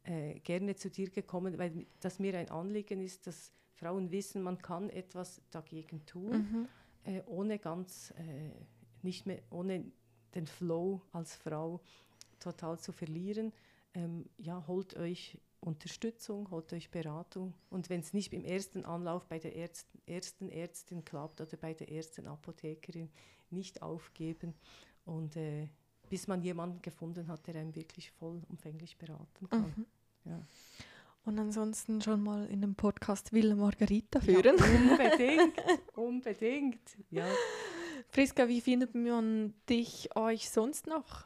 äh, 0.03 0.39
gerne 0.39 0.75
zu 0.75 0.89
dir 0.89 1.09
gekommen, 1.09 1.57
weil 1.57 1.87
das 1.99 2.19
mir 2.19 2.37
ein 2.37 2.49
Anliegen 2.49 3.01
ist, 3.01 3.27
dass 3.27 3.51
Frauen 3.75 4.11
wissen, 4.11 4.41
man 4.41 4.61
kann 4.61 4.89
etwas 4.89 5.41
dagegen 5.51 6.05
tun, 6.05 6.31
mhm. 6.31 6.67
Äh, 7.03 7.21
ohne 7.27 7.59
ganz, 7.59 8.11
nicht 9.03 9.27
mehr, 9.27 9.43
ohne 9.51 9.85
den 10.33 10.47
Flow 10.47 11.01
als 11.11 11.35
Frau 11.35 11.79
total 12.39 12.79
zu 12.79 12.91
verlieren, 12.91 13.53
ähm, 13.93 14.25
ja, 14.37 14.65
holt 14.67 14.95
euch 14.97 15.39
Unterstützung, 15.61 16.51
holt 16.51 16.71
euch 16.73 16.91
Beratung. 16.91 17.53
Und 17.69 17.89
wenn 17.89 18.01
es 18.01 18.13
nicht 18.13 18.33
im 18.33 18.43
ersten 18.45 18.85
Anlauf 18.85 19.25
bei 19.25 19.39
der 19.39 19.55
Ärzten, 19.55 19.99
ersten 20.05 20.49
Ärztin 20.49 21.03
klappt 21.03 21.41
oder 21.41 21.57
bei 21.57 21.73
der 21.73 21.91
ersten 21.91 22.27
Apothekerin, 22.27 23.09
nicht 23.49 23.81
aufgeben. 23.81 24.53
Und 25.05 25.35
äh, 25.37 25.69
bis 26.09 26.27
man 26.27 26.41
jemanden 26.41 26.81
gefunden 26.81 27.27
hat, 27.27 27.47
der 27.47 27.55
einem 27.55 27.73
wirklich 27.73 28.11
vollumfänglich 28.11 28.97
beraten 28.97 29.49
kann. 29.49 29.73
Mhm. 29.75 29.85
Ja. 30.25 30.47
Und 31.25 31.39
ansonsten 31.39 32.01
schon 32.01 32.23
mal 32.23 32.45
in 32.47 32.61
dem 32.61 32.75
Podcast 32.75 33.33
Villa 33.33 33.55
Margarita 33.55 34.19
führen. 34.19 34.57
Ja, 34.57 34.91
unbedingt, 34.91 35.53
unbedingt. 35.95 36.97
Ja. 37.09 37.25
Friska, 38.09 38.47
wie 38.47 38.61
findet 38.61 38.93
man 38.93 39.53
dich, 39.67 40.15
euch 40.15 40.49
sonst 40.49 40.87
noch? 40.87 41.25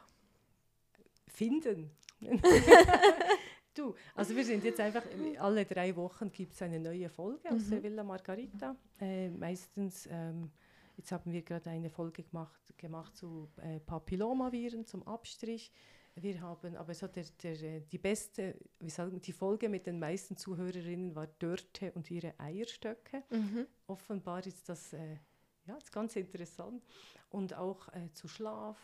finden. 1.40 1.90
du, 3.74 3.94
also 4.14 4.36
wir 4.36 4.44
sind 4.44 4.62
jetzt 4.62 4.78
einfach, 4.78 5.02
alle 5.38 5.64
drei 5.64 5.96
Wochen 5.96 6.30
gibt 6.30 6.52
es 6.52 6.60
eine 6.60 6.78
neue 6.78 7.08
Folge 7.08 7.50
aus 7.50 7.64
mhm. 7.64 7.70
der 7.70 7.82
Villa 7.82 8.04
Margarita. 8.04 8.76
Äh, 9.00 9.30
meistens, 9.30 10.06
ähm, 10.10 10.50
jetzt 10.98 11.10
haben 11.12 11.32
wir 11.32 11.40
gerade 11.40 11.70
eine 11.70 11.88
Folge 11.88 12.24
gemacht, 12.24 12.60
gemacht 12.76 13.16
zu 13.16 13.48
äh, 13.62 13.80
Papillomaviren, 13.80 14.84
zum 14.84 15.02
Abstrich. 15.04 15.72
Wir 16.16 16.40
haben, 16.40 16.76
aber 16.76 16.92
so 16.92 17.06
der, 17.06 17.24
der, 17.42 17.62
äh, 17.62 17.80
die 17.80 17.98
beste, 17.98 18.56
wie 18.78 18.90
sagen, 18.90 19.20
die 19.20 19.32
Folge 19.32 19.68
mit 19.68 19.86
den 19.86 19.98
meisten 19.98 20.36
Zuhörerinnen 20.36 21.14
war 21.14 21.26
Dörte 21.26 21.92
und 21.92 22.10
ihre 22.10 22.34
Eierstöcke. 22.38 23.22
Mhm. 23.30 23.66
Offenbar 23.86 24.44
ist 24.46 24.68
das, 24.68 24.92
äh, 24.92 25.16
ja, 25.66 25.76
ist 25.76 25.92
ganz 25.92 26.16
interessant. 26.16 26.84
Und 27.30 27.54
auch 27.54 27.88
äh, 27.88 28.12
zu 28.12 28.28
Schlaf 28.28 28.78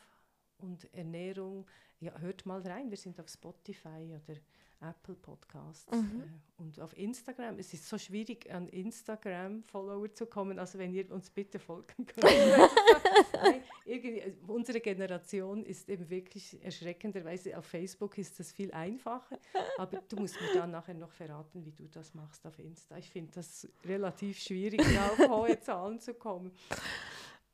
und 0.58 0.92
Ernährung 0.94 1.66
ja, 2.00 2.16
hört 2.18 2.46
mal 2.46 2.60
rein, 2.60 2.90
wir 2.90 2.96
sind 2.96 3.18
auf 3.20 3.28
Spotify 3.28 4.14
oder 4.14 4.36
Apple 4.80 5.14
Podcasts 5.14 5.90
mhm. 5.90 6.22
äh, 6.22 6.62
und 6.62 6.80
auf 6.80 6.96
Instagram. 6.96 7.58
Es 7.58 7.72
ist 7.72 7.88
so 7.88 7.98
schwierig, 7.98 8.50
an 8.52 8.68
Instagram-Follower 8.68 10.12
zu 10.14 10.26
kommen, 10.26 10.58
also 10.58 10.78
wenn 10.78 10.92
ihr 10.92 11.10
uns 11.10 11.30
bitte 11.30 11.58
folgen 11.58 12.06
könnt. 12.06 12.24
Nein, 13.32 13.62
äh, 13.86 14.32
unsere 14.46 14.80
Generation 14.80 15.64
ist 15.64 15.88
eben 15.88 16.08
wirklich 16.10 16.62
erschreckenderweise 16.62 17.56
auf 17.56 17.66
Facebook 17.66 18.18
ist 18.18 18.38
das 18.38 18.52
viel 18.52 18.72
einfacher, 18.72 19.38
aber 19.78 20.02
du 20.08 20.16
musst 20.16 20.40
mir 20.40 20.54
dann 20.54 20.70
nachher 20.70 20.94
noch 20.94 21.12
verraten, 21.12 21.64
wie 21.64 21.72
du 21.72 21.88
das 21.88 22.14
machst 22.14 22.46
auf 22.46 22.58
Insta. 22.58 22.96
Ich 22.98 23.10
finde 23.10 23.32
das 23.34 23.68
relativ 23.84 24.38
schwierig, 24.38 24.80
auf 24.80 25.18
hohe 25.28 25.60
Zahlen 25.60 26.00
zu 26.00 26.14
kommen. 26.14 26.52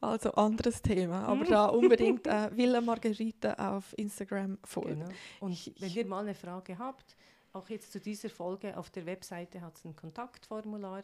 Also 0.03 0.33
anderes 0.33 0.83
Thema, 0.83 1.27
aber 1.29 1.45
da 1.45 1.67
unbedingt 1.69 2.27
äh, 2.27 2.55
Villa 2.57 2.81
Margarita 2.81 3.55
auf 3.77 3.97
Instagram 3.97 4.59
folgen. 4.65 4.99
Genau. 5.01 5.11
Und 5.39 5.73
wenn 5.79 5.91
ihr 5.93 6.07
mal 6.07 6.25
eine 6.25 6.35
Frage 6.35 6.77
habt, 6.77 7.17
auch 7.53 7.69
jetzt 7.69 7.93
zu 7.93 8.01
dieser 8.01 8.29
Folge 8.29 8.77
auf 8.77 8.91
der 8.91 9.07
Webseite 9.07 9.61
hat 9.61 9.77
es 9.77 9.85
ein 9.85 9.95
Kontaktformular. 9.95 11.03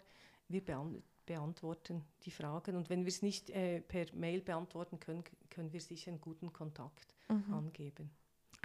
Wir 0.49 0.65
beant 0.65 1.03
beantworten 1.27 2.07
die 2.25 2.31
Fragen 2.31 2.75
und 2.75 2.89
wenn 2.89 3.05
wir 3.05 3.11
es 3.11 3.21
nicht 3.21 3.51
äh, 3.51 3.83
per 3.83 4.07
Mail 4.15 4.41
beantworten 4.41 4.99
können, 4.99 5.23
können 5.51 5.71
wir 5.75 5.81
sicher 5.81 6.11
einen 6.11 6.23
guten 6.23 6.55
Kontakt 6.55 7.15
mhm. 7.29 7.53
angeben. 7.53 8.11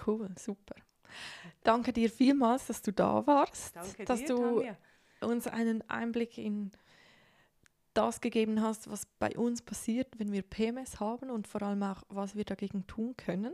Cool, 0.07 0.29
super. 0.39 0.75
Danke 1.61 1.91
dir 1.91 2.09
vielmals, 2.09 2.67
dass 2.67 2.81
du 2.81 2.93
da 2.93 3.27
warst, 3.27 3.75
Danke 3.75 4.05
dass 4.05 4.21
dir, 4.21 4.27
du 4.27 4.61
Tanja. 4.61 4.77
uns 5.19 5.45
einen 5.47 5.87
Einblick 5.89 6.37
in 6.37 6.71
das 7.93 8.21
gegeben 8.21 8.61
hast, 8.61 8.89
was 8.89 9.05
bei 9.19 9.37
uns 9.37 9.61
passiert, 9.61 10.07
wenn 10.17 10.31
wir 10.31 10.41
PMS 10.41 10.99
haben 10.99 11.29
und 11.29 11.47
vor 11.47 11.61
allem 11.61 11.83
auch, 11.83 12.03
was 12.09 12.35
wir 12.35 12.45
dagegen 12.45 12.87
tun 12.87 13.15
können 13.17 13.53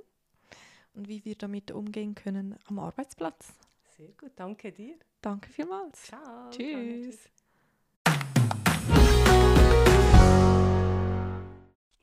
und 0.93 1.07
wie 1.07 1.23
wir 1.25 1.35
damit 1.35 1.71
umgehen 1.71 2.15
können 2.15 2.55
am 2.65 2.79
Arbeitsplatz. 2.79 3.53
Sehr 3.97 4.11
gut, 4.13 4.31
danke 4.35 4.71
dir. 4.71 4.95
Danke 5.21 5.49
vielmals. 5.49 6.03
Ciao. 6.03 6.49
Tschüss. 6.51 7.29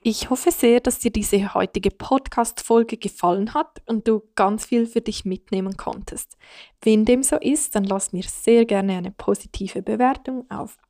Ich 0.09 0.31
hoffe 0.31 0.53
sehr, 0.53 0.79
dass 0.79 1.01
dir 1.01 1.11
diese 1.11 1.53
heutige 1.53 1.91
Podcast-Folge 1.91 2.97
gefallen 2.97 3.55
hat 3.55 3.83
und 3.87 4.07
du 4.07 4.23
ganz 4.37 4.65
viel 4.65 4.87
für 4.87 5.01
dich 5.01 5.25
mitnehmen 5.25 5.77
konntest. 5.77 6.37
Wenn 6.81 7.05
dem 7.05 7.25
so 7.25 7.35
ist, 7.37 7.75
dann 7.75 7.83
lass 7.83 8.13
mir 8.13 8.23
sehr 8.23 8.67
gerne 8.67 8.99
eine 8.99 9.11
positive 9.11 9.83
Bewertung 9.83 10.49
auf 10.49 10.79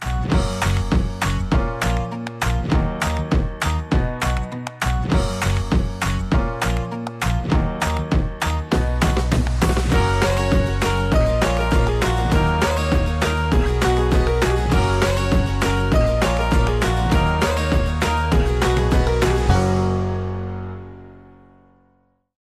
Bye. 0.00 0.59